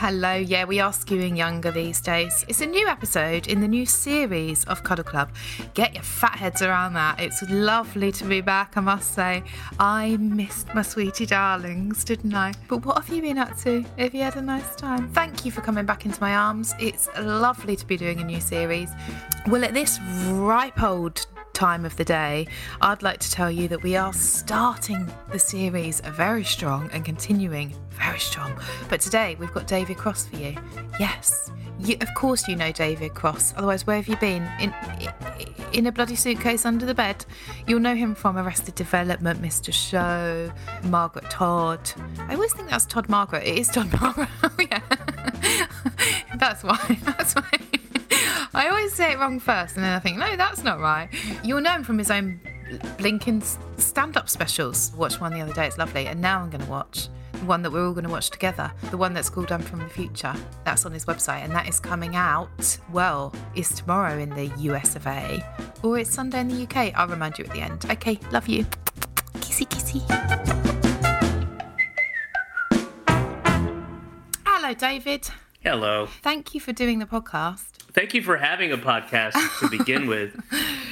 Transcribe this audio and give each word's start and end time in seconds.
Hello, 0.00 0.32
yeah, 0.32 0.64
we 0.64 0.80
are 0.80 0.92
skewing 0.92 1.36
younger 1.36 1.70
these 1.70 2.00
days. 2.00 2.46
It's 2.48 2.62
a 2.62 2.66
new 2.66 2.88
episode 2.88 3.48
in 3.48 3.60
the 3.60 3.68
new 3.68 3.84
series 3.84 4.64
of 4.64 4.82
Cuddle 4.82 5.04
Club. 5.04 5.30
Get 5.74 5.92
your 5.92 6.02
fat 6.02 6.36
heads 6.36 6.62
around 6.62 6.94
that. 6.94 7.20
It's 7.20 7.42
lovely 7.50 8.10
to 8.12 8.24
be 8.24 8.40
back, 8.40 8.78
I 8.78 8.80
must 8.80 9.12
say. 9.12 9.42
I 9.78 10.16
missed 10.16 10.74
my 10.74 10.80
sweetie 10.80 11.26
darlings, 11.26 12.02
didn't 12.02 12.32
I? 12.32 12.54
But 12.66 12.86
what 12.86 12.96
have 12.96 13.14
you 13.14 13.20
been 13.20 13.36
up 13.36 13.54
to? 13.58 13.84
Have 13.98 14.14
you 14.14 14.22
had 14.22 14.36
a 14.36 14.40
nice 14.40 14.74
time? 14.74 15.12
Thank 15.12 15.44
you 15.44 15.52
for 15.52 15.60
coming 15.60 15.84
back 15.84 16.06
into 16.06 16.18
my 16.18 16.34
arms. 16.34 16.72
It's 16.80 17.10
lovely 17.20 17.76
to 17.76 17.86
be 17.86 17.98
doing 17.98 18.20
a 18.20 18.24
new 18.24 18.40
series. 18.40 18.88
Well, 19.48 19.62
at 19.66 19.74
this 19.74 20.00
ripe 20.30 20.82
old 20.82 21.26
time 21.52 21.84
of 21.84 21.96
the 21.96 22.04
day, 22.04 22.46
I'd 22.80 23.02
like 23.02 23.20
to 23.20 23.30
tell 23.30 23.50
you 23.50 23.68
that 23.68 23.82
we 23.82 23.96
are 23.96 24.12
starting 24.12 25.10
the 25.30 25.38
series 25.38 26.00
very 26.00 26.44
strong 26.44 26.90
and 26.92 27.04
continuing 27.04 27.74
very 27.90 28.18
strong. 28.18 28.58
But 28.88 29.00
today 29.00 29.36
we've 29.38 29.52
got 29.52 29.66
David 29.66 29.96
Cross 29.96 30.26
for 30.26 30.36
you. 30.36 30.56
Yes, 30.98 31.50
you, 31.80 31.96
of 32.00 32.12
course 32.14 32.48
you 32.48 32.56
know 32.56 32.72
David 32.72 33.14
Cross. 33.14 33.54
Otherwise, 33.56 33.86
where 33.86 33.96
have 33.96 34.08
you 34.08 34.16
been? 34.16 34.48
In, 34.60 34.74
in 35.72 35.86
a 35.86 35.92
bloody 35.92 36.16
suitcase 36.16 36.64
under 36.66 36.84
the 36.84 36.94
bed. 36.94 37.24
You'll 37.66 37.80
know 37.80 37.94
him 37.94 38.14
from 38.14 38.36
Arrested 38.36 38.74
Development, 38.74 39.40
Mr. 39.40 39.72
Show, 39.72 40.52
Margaret 40.84 41.30
Todd. 41.30 41.90
I 42.18 42.34
always 42.34 42.52
think 42.52 42.68
that's 42.68 42.86
Todd 42.86 43.08
Margaret. 43.08 43.46
It 43.46 43.58
is 43.58 43.68
Todd 43.68 43.92
Margaret. 44.00 44.28
Oh, 44.42 44.50
yeah. 44.58 44.80
that's 46.38 46.62
why. 46.62 46.76
That's 47.04 47.34
why. 47.34 47.59
I 48.60 48.68
always 48.68 48.92
say 48.92 49.12
it 49.12 49.18
wrong 49.18 49.40
first, 49.40 49.76
and 49.76 49.84
then 49.84 49.94
I 49.94 49.98
think, 50.00 50.18
no, 50.18 50.36
that's 50.36 50.62
not 50.62 50.80
right. 50.80 51.08
You'll 51.42 51.62
know 51.62 51.72
him 51.72 51.82
from 51.82 51.96
his 51.96 52.10
own 52.10 52.38
blinking 52.98 53.42
stand 53.78 54.18
up 54.18 54.28
specials. 54.28 54.92
Watched 54.98 55.18
one 55.18 55.32
the 55.32 55.40
other 55.40 55.54
day, 55.54 55.66
it's 55.66 55.78
lovely. 55.78 56.08
And 56.08 56.20
now 56.20 56.42
I'm 56.42 56.50
going 56.50 56.62
to 56.62 56.70
watch 56.70 57.08
the 57.32 57.46
one 57.46 57.62
that 57.62 57.72
we're 57.72 57.86
all 57.86 57.94
going 57.94 58.04
to 58.04 58.10
watch 58.10 58.28
together, 58.28 58.70
the 58.90 58.98
one 58.98 59.14
that's 59.14 59.30
called 59.30 59.50
I'm 59.50 59.62
from 59.62 59.78
the 59.78 59.88
Future. 59.88 60.34
That's 60.66 60.84
on 60.84 60.92
his 60.92 61.06
website, 61.06 61.42
and 61.42 61.54
that 61.54 61.70
is 61.70 61.80
coming 61.80 62.16
out, 62.16 62.78
well, 62.92 63.34
is 63.54 63.70
tomorrow 63.70 64.18
in 64.18 64.28
the 64.28 64.52
US 64.58 64.94
of 64.94 65.06
A, 65.06 65.42
or 65.82 65.98
it's 65.98 66.12
Sunday 66.12 66.40
in 66.40 66.48
the 66.48 66.64
UK. 66.64 66.92
I'll 66.94 67.08
remind 67.08 67.38
you 67.38 67.46
at 67.46 67.52
the 67.52 67.62
end. 67.62 67.86
Okay, 67.90 68.20
love 68.30 68.46
you. 68.46 68.66
Kissy, 69.36 69.66
kissy. 69.66 70.02
Hello, 74.44 74.74
David. 74.74 75.30
Hello. 75.60 76.08
Thank 76.20 76.54
you 76.54 76.60
for 76.60 76.74
doing 76.74 76.98
the 76.98 77.06
podcast. 77.06 77.79
Thank 77.92 78.14
you 78.14 78.22
for 78.22 78.36
having 78.36 78.72
a 78.72 78.78
podcast 78.78 79.34
to 79.60 79.68
begin 79.68 80.06
with. 80.08 80.38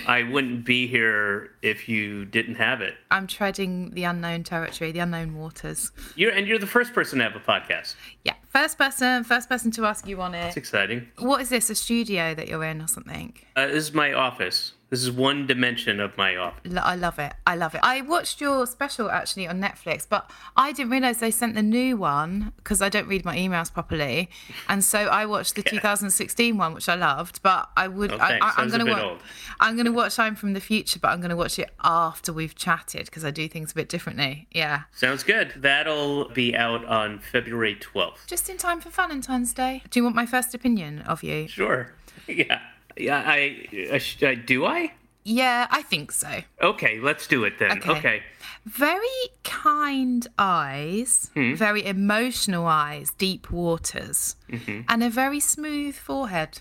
I 0.06 0.22
wouldn't 0.22 0.64
be 0.64 0.86
here 0.86 1.50
if 1.62 1.88
you 1.88 2.24
didn't 2.24 2.56
have 2.56 2.80
it. 2.80 2.94
I'm 3.10 3.26
treading 3.26 3.90
the 3.90 4.04
unknown 4.04 4.42
territory, 4.42 4.90
the 4.90 5.00
unknown 5.00 5.34
waters. 5.36 5.92
You're 6.16 6.32
and 6.32 6.46
you're 6.46 6.58
the 6.58 6.66
first 6.66 6.92
person 6.94 7.18
to 7.18 7.24
have 7.24 7.36
a 7.36 7.40
podcast. 7.40 7.94
Yeah, 8.24 8.34
first 8.48 8.78
person, 8.78 9.22
first 9.24 9.48
person 9.48 9.70
to 9.72 9.86
ask 9.86 10.06
you 10.08 10.20
on 10.20 10.34
it. 10.34 10.46
It's 10.48 10.56
exciting. 10.56 11.08
What 11.18 11.40
is 11.40 11.50
this? 11.50 11.70
A 11.70 11.74
studio 11.74 12.34
that 12.34 12.48
you're 12.48 12.64
in 12.64 12.80
or 12.80 12.88
something? 12.88 13.34
Uh, 13.54 13.66
this 13.66 13.76
is 13.88 13.94
my 13.94 14.12
office. 14.14 14.72
This 14.90 15.02
is 15.02 15.10
one 15.10 15.46
dimension 15.46 16.00
of 16.00 16.16
my 16.16 16.34
office. 16.36 16.72
I 16.74 16.94
love 16.94 17.18
it. 17.18 17.34
I 17.46 17.56
love 17.56 17.74
it. 17.74 17.80
I 17.82 18.00
watched 18.00 18.40
your 18.40 18.66
special 18.66 19.10
actually 19.10 19.46
on 19.46 19.60
Netflix, 19.60 20.06
but 20.08 20.30
I 20.56 20.72
didn't 20.72 20.90
realize 20.90 21.18
they 21.18 21.30
sent 21.30 21.54
the 21.54 21.62
new 21.62 21.98
one 21.98 22.52
because 22.56 22.80
I 22.80 22.88
don't 22.88 23.06
read 23.06 23.22
my 23.22 23.36
emails 23.36 23.70
properly, 23.72 24.30
and 24.66 24.82
so 24.82 25.00
I 25.00 25.26
watched 25.26 25.56
the 25.56 25.62
2016 25.62 26.56
one, 26.56 26.72
which 26.72 26.88
I 26.88 26.94
loved. 26.94 27.42
But 27.42 27.68
I 27.76 27.86
would. 27.88 28.12
Oh, 28.12 28.16
I. 28.18 28.38
I, 28.40 28.62
am 28.62 28.70
gonna 28.70 28.86
bit 28.86 28.94
watch. 28.94 29.02
old. 29.02 29.18
I'm 29.60 29.76
gonna 29.76 29.92
watch 29.92 30.18
I'm 30.18 30.34
from 30.34 30.54
the 30.54 30.60
Future, 30.60 30.98
but 30.98 31.08
I'm 31.08 31.20
gonna 31.20 31.36
watch 31.36 31.58
it 31.58 31.70
after 31.84 32.32
we've 32.32 32.54
chatted 32.54 33.06
because 33.06 33.26
I 33.26 33.30
do 33.30 33.46
things 33.46 33.72
a 33.72 33.74
bit 33.74 33.90
differently. 33.90 34.46
Yeah. 34.52 34.84
Sounds 34.92 35.22
good. 35.22 35.52
That'll 35.56 36.30
be 36.30 36.56
out 36.56 36.86
on 36.86 37.18
February 37.18 37.76
12th. 37.76 38.26
Just 38.26 38.48
in 38.48 38.56
time 38.56 38.80
for 38.80 38.88
Valentine's 38.88 39.52
Day. 39.52 39.82
Do 39.90 40.00
you 40.00 40.04
want 40.04 40.16
my 40.16 40.26
first 40.26 40.54
opinion 40.54 41.00
of 41.02 41.22
you? 41.22 41.46
Sure. 41.46 41.92
Yeah. 42.26 42.60
Yeah. 42.98 43.22
I, 43.24 43.66
I, 43.92 43.98
sh- 43.98 44.22
I 44.22 44.34
do. 44.34 44.66
I. 44.66 44.92
Yeah, 45.24 45.66
I 45.70 45.82
think 45.82 46.10
so. 46.12 46.40
Okay. 46.62 47.00
Let's 47.00 47.26
do 47.26 47.44
it 47.44 47.58
then. 47.58 47.78
Okay. 47.78 47.90
Okay. 47.92 48.22
Very 48.64 49.06
kind 49.44 50.26
eyes, 50.38 51.30
Hmm. 51.34 51.54
very 51.54 51.84
emotional 51.86 52.66
eyes, 52.66 53.10
deep 53.18 53.50
waters, 53.50 54.36
Mm-hmm. 54.50 54.80
and 54.88 55.02
a 55.02 55.10
very 55.10 55.40
smooth 55.40 55.94
forehead. 55.94 56.60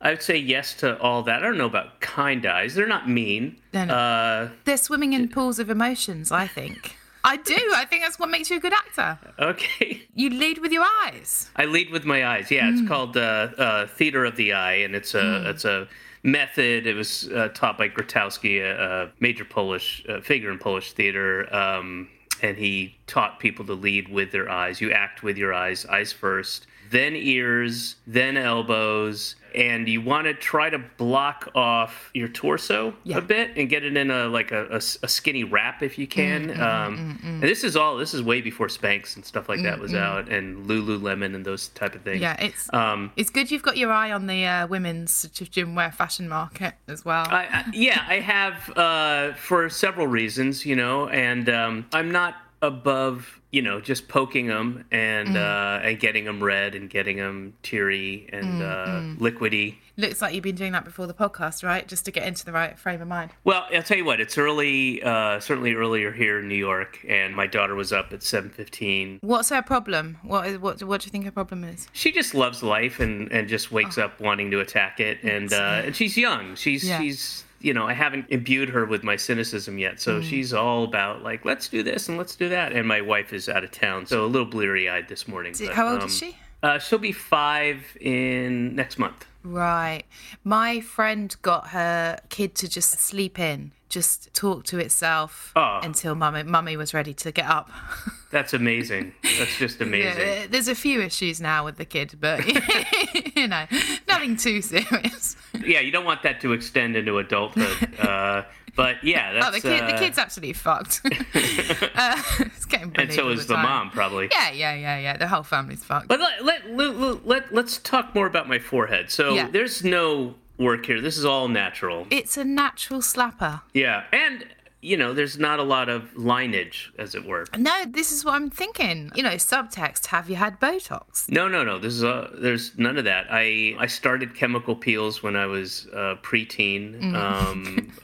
I 0.00 0.10
would 0.10 0.22
say 0.22 0.36
yes 0.36 0.74
to 0.74 0.98
all 1.00 1.22
that. 1.22 1.42
I 1.42 1.46
don't 1.46 1.56
know 1.56 1.66
about 1.66 2.00
kind 2.00 2.44
eyes. 2.44 2.74
They're 2.74 2.86
not 2.86 3.08
mean. 3.08 3.56
No, 3.72 3.84
no. 3.86 3.94
Uh, 3.94 4.48
They're 4.64 4.76
swimming 4.76 5.12
in 5.14 5.28
pools 5.28 5.58
of 5.58 5.70
emotions, 5.70 6.30
I 6.30 6.46
think. 6.46 6.96
I 7.26 7.36
do. 7.38 7.56
I 7.74 7.84
think 7.86 8.02
that's 8.02 8.18
what 8.18 8.28
makes 8.28 8.50
you 8.50 8.58
a 8.58 8.60
good 8.60 8.74
actor. 8.74 9.18
okay. 9.38 10.02
You 10.14 10.30
lead 10.30 10.58
with 10.58 10.70
your 10.72 10.84
eyes. 11.04 11.48
I 11.56 11.64
lead 11.64 11.90
with 11.90 12.04
my 12.04 12.26
eyes. 12.26 12.50
Yeah, 12.50 12.68
Hmm. 12.68 12.74
it's 12.78 12.88
called 12.88 13.16
uh, 13.16 13.20
uh, 13.58 13.86
theater 13.86 14.24
of 14.24 14.36
the 14.36 14.52
eye, 14.52 14.74
and 14.84 14.94
it's 14.94 15.14
a 15.14 15.48
it's 15.50 15.64
a 15.64 15.88
method. 16.22 16.86
It 16.86 16.94
was 16.94 17.28
uh, 17.32 17.48
taught 17.54 17.76
by 17.78 17.88
Grotowski, 17.88 18.60
a, 18.62 19.04
a 19.06 19.10
major 19.20 19.44
Polish 19.44 20.04
uh, 20.08 20.20
figure 20.20 20.50
in 20.50 20.58
Polish 20.58 20.92
theater, 20.92 21.52
um, 21.54 22.08
and 22.42 22.56
he 22.56 22.94
taught 23.06 23.40
people 23.40 23.64
to 23.66 23.74
lead 23.74 24.08
with 24.08 24.30
their 24.32 24.48
eyes. 24.50 24.80
You 24.80 24.92
act 24.92 25.22
with 25.22 25.36
your 25.38 25.52
eyes, 25.54 25.84
eyes 25.86 26.12
first, 26.12 26.66
then 26.90 27.14
ears, 27.16 27.96
then 28.06 28.36
elbows, 28.36 29.36
and 29.54 29.88
you 29.88 30.00
want 30.00 30.26
to 30.26 30.34
try 30.34 30.68
to 30.70 30.78
block 30.78 31.48
off 31.54 32.10
your 32.14 32.28
torso 32.28 32.94
Yeah. 33.04 33.18
a 33.18 33.20
bit 33.20 33.56
and 33.56 33.68
get 33.68 33.84
it 33.84 33.96
in 33.96 34.10
a 34.10 34.26
like 34.28 34.50
a, 34.52 34.66
a 34.66 34.76
a 34.76 35.08
skinny 35.08 35.44
wrap 35.44 35.82
if 35.82 35.98
you 35.98 36.06
can. 36.06 36.48
Mm, 36.48 36.60
um, 36.60 37.18
And 37.24 37.42
this 37.42 37.64
is 37.64 37.76
all 37.76 37.96
this 37.96 38.14
is 38.14 38.22
way 38.22 38.40
before 38.40 38.66
Spanx 38.68 39.16
and 39.16 39.24
stuff 39.24 39.48
like 39.48 39.62
that 39.62 39.78
Mm, 39.78 39.82
was 39.82 39.94
out, 39.94 40.28
and 40.28 40.66
Lululemon 40.66 41.34
and 41.34 41.44
those 41.44 41.68
type 41.68 41.94
of 41.94 42.02
things. 42.02 42.20
Yeah, 42.20 42.36
it's 42.40 42.72
Um, 42.72 43.12
it's 43.16 43.30
good 43.30 43.50
you've 43.50 43.62
got 43.62 43.76
your 43.76 43.92
eye 43.92 44.12
on 44.12 44.26
the 44.26 44.44
uh, 44.44 44.66
women's 44.66 45.22
gym 45.30 45.74
wear 45.74 45.92
fashion 45.92 46.28
market 46.28 46.74
as 46.88 47.04
well. 47.04 47.26
I, 47.30 47.44
I, 47.44 47.64
yeah, 47.72 48.04
I 48.08 48.20
have 48.20 48.70
uh, 48.76 49.34
for 49.34 49.68
several 49.68 50.06
reasons, 50.06 50.66
you 50.66 50.76
know, 50.76 51.08
and 51.08 51.48
um, 51.48 51.86
I'm 51.92 52.10
not 52.10 52.34
above, 52.66 53.40
you 53.50 53.62
know, 53.62 53.80
just 53.80 54.08
poking 54.08 54.46
them 54.48 54.84
and 54.90 55.28
Mm. 55.30 55.36
uh, 55.36 55.86
and 55.86 56.00
getting 56.00 56.24
them 56.24 56.42
red 56.42 56.74
and 56.74 56.90
getting 56.90 57.16
them 57.18 57.54
teary 57.62 58.28
and 58.32 58.60
Mm, 58.60 59.18
uh, 59.18 59.22
liquidy. 59.22 59.76
Looks 59.96 60.20
like 60.20 60.34
you've 60.34 60.42
been 60.42 60.56
doing 60.56 60.72
that 60.72 60.84
before 60.84 61.06
the 61.06 61.14
podcast, 61.14 61.62
right? 61.62 61.86
Just 61.86 62.04
to 62.06 62.10
get 62.10 62.24
into 62.26 62.44
the 62.44 62.50
right 62.50 62.76
frame 62.76 63.00
of 63.00 63.06
mind. 63.06 63.30
Well, 63.44 63.64
I'll 63.72 63.82
tell 63.84 63.96
you 63.96 64.04
what, 64.04 64.20
it's 64.20 64.36
early, 64.36 65.00
uh, 65.04 65.38
certainly 65.38 65.74
earlier 65.74 66.10
here 66.10 66.40
in 66.40 66.48
New 66.48 66.56
York, 66.56 66.98
and 67.08 67.36
my 67.36 67.46
daughter 67.46 67.76
was 67.76 67.92
up 67.92 68.12
at 68.12 68.22
7:15. 68.24 69.18
What's 69.20 69.50
her 69.50 69.62
problem? 69.62 70.18
What 70.24 70.46
is 70.48 70.58
what? 70.58 70.82
What 70.82 71.00
do 71.02 71.06
you 71.06 71.10
think 71.12 71.24
her 71.26 71.30
problem 71.30 71.62
is? 71.62 71.86
She 71.92 72.10
just 72.10 72.34
loves 72.34 72.60
life 72.62 72.98
and, 72.98 73.30
and 73.30 73.48
just 73.48 73.70
wakes 73.70 73.96
up 73.98 74.20
wanting 74.20 74.50
to 74.50 74.58
attack 74.60 74.98
it, 74.98 75.22
and 75.22 75.52
uh, 75.52 75.82
and 75.84 75.94
she's 75.94 76.16
young. 76.16 76.56
She's 76.56 76.84
Oh. 76.84 76.88
Yeah. 76.88 76.98
she's 76.98 77.44
you 77.64 77.72
know, 77.74 77.86
I 77.86 77.94
haven't 77.94 78.26
imbued 78.28 78.68
her 78.70 78.84
with 78.84 79.02
my 79.02 79.16
cynicism 79.16 79.78
yet. 79.78 80.00
So 80.00 80.20
Mm. 80.20 80.28
she's 80.28 80.52
all 80.52 80.84
about 80.84 81.22
like, 81.22 81.44
let's 81.44 81.68
do 81.68 81.82
this 81.82 82.08
and 82.08 82.18
let's 82.18 82.36
do 82.36 82.48
that. 82.50 82.72
And 82.72 82.86
my 82.86 83.00
wife 83.00 83.32
is 83.32 83.48
out 83.48 83.64
of 83.64 83.70
town, 83.70 84.06
so 84.06 84.24
a 84.24 84.26
little 84.26 84.46
bleary 84.46 84.88
eyed 84.88 85.08
this 85.08 85.26
morning. 85.26 85.54
but, 85.58 85.74
How 85.74 85.88
old 85.88 86.00
um, 86.02 86.06
is 86.08 86.16
she? 86.18 86.36
Uh, 86.62 86.78
she'll 86.78 86.98
be 86.98 87.12
five 87.12 87.84
in 88.00 88.74
next 88.74 88.98
month. 88.98 89.26
Right. 89.42 90.04
My 90.44 90.80
friend 90.80 91.34
got 91.42 91.68
her 91.68 92.18
kid 92.30 92.54
to 92.56 92.68
just 92.68 92.98
sleep 93.00 93.38
in, 93.38 93.72
just 93.94 94.34
talk 94.34 94.64
to 94.64 94.78
itself 94.78 95.52
Oh. 95.56 95.80
until 95.82 96.14
mummy, 96.14 96.42
mummy 96.42 96.76
was 96.76 96.92
ready 96.92 97.14
to 97.14 97.32
get 97.32 97.46
up. 97.46 97.70
That's 98.30 98.52
amazing. 98.52 99.14
That's 99.38 99.56
just 99.56 99.80
amazing. 99.80 100.20
Yeah, 100.20 100.46
there's 100.50 100.68
a 100.68 100.74
few 100.74 101.00
issues 101.00 101.40
now 101.40 101.64
with 101.64 101.76
the 101.76 101.84
kid, 101.84 102.18
but 102.20 102.44
you 103.36 103.46
know, 103.48 103.64
nothing 104.08 104.36
too 104.36 104.60
serious. 104.60 105.36
Yeah, 105.64 105.80
you 105.80 105.92
don't 105.92 106.04
want 106.04 106.22
that 106.24 106.40
to 106.42 106.52
extend 106.52 106.96
into 106.96 107.16
adulthood. 107.18 107.98
Uh, 107.98 108.42
but 108.74 108.96
yeah, 109.04 109.32
that's 109.34 109.46
Oh, 109.48 109.50
the 109.52 109.60
kid, 109.60 109.82
uh, 109.82 109.86
the 109.92 109.98
kid's 109.98 110.18
absolutely 110.18 110.52
fucked. 110.54 111.00
uh, 111.04 112.22
it's 112.40 112.64
getting 112.64 112.92
and 112.96 113.12
so 113.12 113.28
is 113.28 113.46
the 113.46 113.54
time. 113.54 113.62
mom 113.64 113.90
probably. 113.90 114.28
Yeah, 114.32 114.50
yeah, 114.50 114.74
yeah, 114.74 114.98
yeah. 114.98 115.16
The 115.16 115.28
whole 115.28 115.44
family's 115.44 115.84
fucked. 115.84 116.08
But 116.08 116.18
let, 116.18 116.44
let, 116.44 116.70
let, 116.70 117.24
let, 117.26 117.54
let's 117.54 117.78
talk 117.78 118.14
more 118.16 118.26
about 118.26 118.48
my 118.48 118.58
forehead. 118.58 119.10
So 119.12 119.34
Yeah. 119.34 119.48
there's 119.48 119.84
no 119.84 120.34
work 120.58 120.86
here. 120.86 121.00
This 121.00 121.16
is 121.18 121.24
all 121.24 121.48
natural. 121.48 122.06
it's 122.10 122.36
a 122.36 122.44
natural 122.44 123.00
slapper. 123.00 123.60
Yeah. 123.72 124.04
And, 124.12 124.46
you 124.80 124.96
know, 124.96 125.12
there's 125.14 125.38
not 125.38 125.58
a 125.58 125.62
lot 125.62 125.88
of 125.88 126.14
lineage, 126.16 126.92
as 126.98 127.14
it 127.14 127.24
were. 127.24 127.46
No, 127.56 127.84
this 127.88 128.12
is 128.12 128.24
what 128.24 128.34
I'm 128.34 128.50
thinking. 128.50 129.10
You 129.14 129.22
know, 129.22 129.30
subtext. 129.30 130.06
Have 130.06 130.28
you 130.28 130.36
had 130.36 130.60
Botox? 130.60 131.28
No, 131.30 131.48
no, 131.48 131.64
no. 131.64 131.78
This 131.78 131.94
is 131.94 132.04
uh, 132.04 132.30
there's 132.34 132.76
none 132.78 132.98
of 132.98 133.04
that. 133.04 133.26
I 133.30 133.74
I 133.78 133.86
started 133.86 134.34
chemical 134.34 134.76
peels 134.76 135.22
when 135.22 135.36
I 135.36 135.46
was 135.46 135.86
uh, 135.92 136.16
preteen, 136.22 137.00
Mm. 137.00 137.14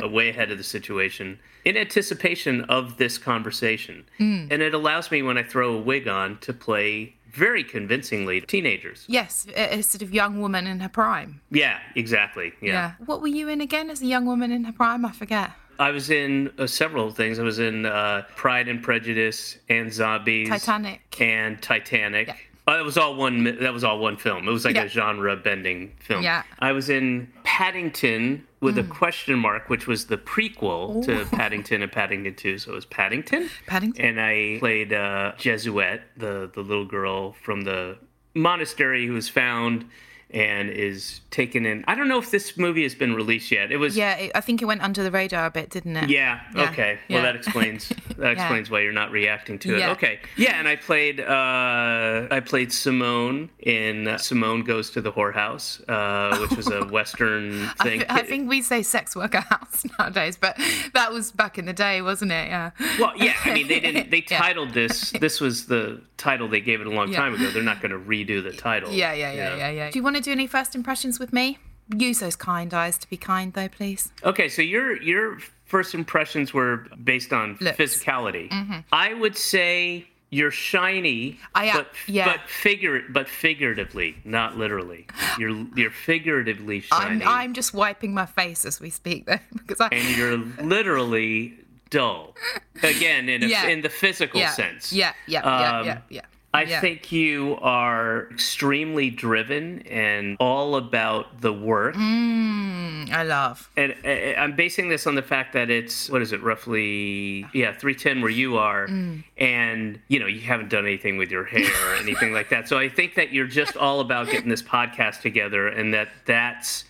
um, 0.01 0.13
way 0.13 0.31
ahead 0.31 0.51
of 0.51 0.57
the 0.59 0.65
situation, 0.65 1.39
in 1.67 1.77
anticipation 1.77 2.63
of 2.65 2.97
this 2.97 3.19
conversation, 3.19 4.05
Mm. 4.19 4.49
and 4.51 4.63
it 4.63 4.73
allows 4.73 5.11
me 5.11 5.21
when 5.23 5.37
I 5.37 5.43
throw 5.43 5.75
a 5.75 5.79
wig 5.81 6.09
on 6.09 6.39
to 6.39 6.53
play 6.55 7.15
very 7.33 7.65
convincingly 7.65 8.41
teenagers. 8.41 9.05
Yes, 9.09 9.47
a, 9.57 9.79
a 9.79 9.83
sort 9.83 10.03
of 10.03 10.13
young 10.13 10.41
woman 10.41 10.67
in 10.67 10.81
her 10.81 10.89
prime. 10.89 11.41
Yeah, 11.51 11.79
exactly. 11.95 12.53
Yeah. 12.61 12.73
yeah. 12.73 12.93
What 13.07 13.21
were 13.21 13.29
you 13.29 13.49
in 13.49 13.61
again 13.61 13.91
as 13.91 14.03
a 14.03 14.07
young 14.07 14.27
woman 14.27 14.51
in 14.53 14.65
her 14.65 14.73
prime? 14.73 15.05
I 15.05 15.13
forget. 15.13 15.53
I 15.79 15.91
was 15.91 16.11
in 16.11 16.51
uh, 16.59 16.67
several 16.67 17.11
things. 17.11 17.39
I 17.39 17.43
was 17.43 17.59
in 17.59 17.87
uh, 17.87 18.25
Pride 18.37 18.69
and 18.69 18.83
Prejudice 18.83 19.57
and 19.71 19.91
Zombies, 19.93 20.49
Titanic. 20.51 21.01
and 21.21 21.61
Titanic. 21.63 22.29
Yeah. 22.29 22.35
That 22.67 22.85
was 22.85 22.99
all 22.99 23.17
one. 23.17 23.45
That 23.61 23.73
was 23.73 23.83
all 23.83 23.99
one 23.99 24.17
film. 24.17 24.47
It 24.47 24.51
was 24.53 24.65
like 24.65 24.75
Yeah. 24.77 24.85
a 24.85 24.89
genre-bending 24.89 25.93
film. 25.99 26.23
Yeah. 26.23 26.43
I 26.59 26.73
was 26.73 26.89
in 26.91 27.33
Paddington 27.45 28.47
with 28.61 28.79
a 28.79 28.85
question 28.85 29.39
mark, 29.39 29.69
which 29.71 29.87
was 29.87 30.07
the 30.07 30.19
prequel 30.19 31.05
to 31.05 31.25
Paddington 31.37 31.83
and 31.83 31.91
Paddington 31.91 32.35
Two. 32.35 32.59
So 32.59 32.73
it 32.73 32.75
was 32.75 32.87
Paddington. 32.87 33.49
Paddington. 33.67 34.05
And 34.05 34.21
I 34.21 34.57
played 34.59 34.93
uh, 34.93 35.33
Jesuit, 35.39 36.03
the 36.17 36.51
the 36.53 36.61
little 36.61 36.85
girl 36.87 37.33
from 37.33 37.63
the 37.63 37.99
monastery 38.35 39.07
who 39.07 39.15
was 39.15 39.29
found 39.29 39.87
and 40.33 40.71
is 40.71 41.21
taken 41.31 41.67
in. 41.67 41.85
I 41.89 41.95
don't 41.95 42.09
know 42.09 42.19
if 42.19 42.31
this 42.31 42.57
movie 42.57 42.83
has 42.85 42.95
been 42.95 43.15
released 43.15 43.51
yet. 43.51 43.71
It 43.73 43.79
was 43.79 43.97
Yeah, 43.97 44.15
it, 44.17 44.33
I 44.35 44.41
think 44.41 44.63
it 44.63 44.65
went 44.65 44.81
under 44.83 45.03
the 45.03 45.11
radar 45.11 45.47
a 45.47 45.51
bit, 45.51 45.71
didn't 45.71 45.97
it? 45.97 46.09
yeah. 46.11 46.41
Yeah. 46.55 46.71
Okay. 46.71 46.99
Yeah. 47.09 47.17
Well, 47.17 47.23
that 47.25 47.37
explains 47.37 47.89
that 48.17 48.33
explains 48.33 48.71
why 48.71 48.81
you're 48.81 48.93
not 48.93 49.11
reacting 49.11 49.59
to 49.61 49.75
it. 49.77 49.81
Yeah. 49.81 49.91
Okay. 49.93 50.21
Yeah, 50.37 50.59
and 50.59 50.69
I 50.69 50.77
played 50.77 51.21
uh, 51.21 52.29
I 52.31 52.41
played 52.45 52.73
Simone 52.73 53.51
in 53.61 54.09
uh, 54.09 54.19
Simone 54.19 54.63
Goes 54.63 54.91
to 54.91 55.01
the 55.01 55.13
Whorehouse, 55.13 55.81
uh, 55.89 56.39
which 56.41 56.57
was 56.57 56.69
a 56.71 56.85
Western 56.91 57.65
I, 57.81 57.85
thing. 57.85 58.05
I 58.09 58.23
think 58.23 58.49
we 58.49 58.63
say 58.63 58.83
sex 58.83 59.15
worker 59.17 59.41
house 59.41 59.85
nowadays, 59.99 60.37
but 60.37 60.57
that 60.95 61.13
was 61.13 61.33
back 61.33 61.59
in 61.59 61.67
the 61.67 61.73
day, 61.73 62.03
wasn't 62.03 62.33
it? 62.33 62.49
Yeah. 62.49 62.71
Well, 62.99 63.13
yeah. 63.17 63.35
I 63.45 63.55
mean, 63.55 63.69
they 63.69 63.81
didn't. 63.81 64.11
They 64.11 64.25
Yeah. 64.31 64.39
titled 64.39 64.75
this. 64.75 65.11
This 65.13 65.41
was 65.41 65.67
the 65.67 66.01
title 66.17 66.49
they 66.49 66.61
gave 66.61 66.81
it 66.81 66.87
a 66.87 66.91
long 66.91 67.09
Yeah. 67.11 67.19
time 67.19 67.35
ago. 67.35 67.51
They're 67.51 67.63
not 67.63 67.81
going 67.81 67.93
to 67.93 67.99
redo 67.99 68.43
the 68.43 68.53
title. 68.53 68.93
Yeah, 68.93 69.13
yeah, 69.15 69.33
you 69.33 69.39
yeah, 69.39 69.49
know? 69.49 69.57
yeah, 69.57 69.71
yeah. 69.71 69.91
Do 69.91 69.99
you 69.99 70.03
want 70.03 70.17
to 70.17 70.20
do 70.21 70.33
any 70.33 70.47
first 70.47 70.75
impressions 70.75 71.19
with 71.19 71.33
me? 71.33 71.59
Use 71.97 72.21
those 72.21 72.37
kind 72.37 72.73
eyes 72.73 72.97
to 72.99 73.11
be 73.11 73.17
kind, 73.17 73.53
though, 73.53 73.69
please. 73.69 74.13
Okay, 74.25 74.49
so 74.49 74.63
your 74.63 75.01
your 75.03 75.39
first 75.67 75.95
impressions 75.95 76.53
were 76.55 76.87
based 77.03 77.33
on 77.33 77.57
Looks. 77.61 77.77
physicality. 77.79 78.85
I 78.93 79.15
would 79.15 79.37
say 79.37 80.07
you're 80.33 80.53
shiny, 80.53 81.33
Mm-hmm. 81.33 81.45
I 81.57 81.65
am- 81.67 81.77
but 81.79 81.89
yeah. 82.07 82.25
but 82.33 82.49
figure 82.49 83.03
but 83.11 83.29
figuratively, 83.29 84.17
not 84.25 84.57
literally. 84.57 85.07
You're 85.39 85.67
you're 85.75 85.91
figuratively 85.91 86.81
shiny, 86.93 87.25
I'm, 87.25 87.29
I'm 87.29 87.53
just 87.55 87.75
wiping 87.75 88.15
my 88.15 88.27
face 88.27 88.65
as 88.65 88.81
we 88.81 88.91
speak, 88.91 89.27
though, 89.27 89.39
because 89.53 89.81
I. 89.81 89.89
and 89.91 90.17
you're 90.17 90.37
literally 90.65 91.55
dull. 91.91 92.37
Again, 92.85 93.29
in 93.29 93.43
a, 93.43 93.47
Yeah. 93.49 93.67
in 93.67 93.81
the 93.83 93.89
physical 93.89 94.39
yeah, 94.41 94.53
sense. 94.53 94.93
yeah, 94.93 95.13
yeah, 95.27 95.43
yeah, 95.45 95.79
Um, 95.81 95.87
yeah, 95.87 95.99
yeah. 96.09 96.21
I 96.53 96.65
yeah. 96.65 96.81
think 96.81 97.13
you 97.13 97.57
are 97.63 98.27
extremely 98.33 99.09
driven 99.09 99.83
and 99.83 100.37
all 100.41 100.75
about 100.75 101.41
the 101.41 101.53
work. 101.53 101.95
Mm, 101.95 103.11
I 103.13 103.23
love. 103.23 103.71
and 103.77 103.95
uh, 104.05 104.09
I'm 104.41 104.57
basing 104.57 104.89
this 104.89 105.07
on 105.07 105.15
the 105.15 105.23
fact 105.23 105.53
that 105.53 105.71
it's 105.71 106.11
what 106.11 106.23
is 106.23 106.33
it 106.33 106.43
roughly 106.43 107.47
yeah 107.55 107.73
310 107.73 108.21
where 108.21 108.31
you 108.31 108.57
are 108.57 108.89
Mm. 108.89 109.23
and 109.39 110.01
you 110.09 110.19
know 110.19 110.27
you 110.27 110.41
haven't 110.41 110.71
done 110.71 110.85
anything 110.87 111.17
with 111.19 111.31
your 111.31 111.45
hair 111.45 111.71
or 111.89 111.95
anything 111.97 112.33
like 112.33 112.49
that 112.51 112.69
so 112.69 112.79
I 112.79 112.89
think 112.89 113.15
that 113.15 113.33
you're 113.33 113.47
just 113.47 113.77
all 113.77 114.01
about 114.01 114.27
getting 114.31 114.49
this 114.49 114.63
podcast 114.63 115.21
together 115.21 115.69
and 115.69 115.95
that 115.95 116.09
that's 116.27 116.85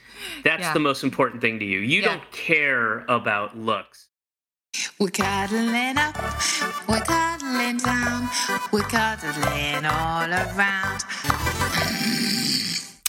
that's 0.44 0.62
Yeah. 0.62 0.72
the 0.72 0.80
most 0.80 1.02
important 1.04 1.40
thing 1.42 1.58
to 1.58 1.64
you 1.64 1.80
you 1.80 2.00
Yeah. 2.02 2.08
don't 2.08 2.30
care 2.32 3.00
about 3.08 3.56
looks 3.58 4.08
We're 4.98 5.08
cuddling 5.10 5.98
up, 5.98 6.14
we're 6.88 7.00
cuddling 7.00 7.78
down, 7.78 8.28
we're 8.72 8.82
cuddling 8.82 9.84
all 9.84 10.30
around. 10.30 11.02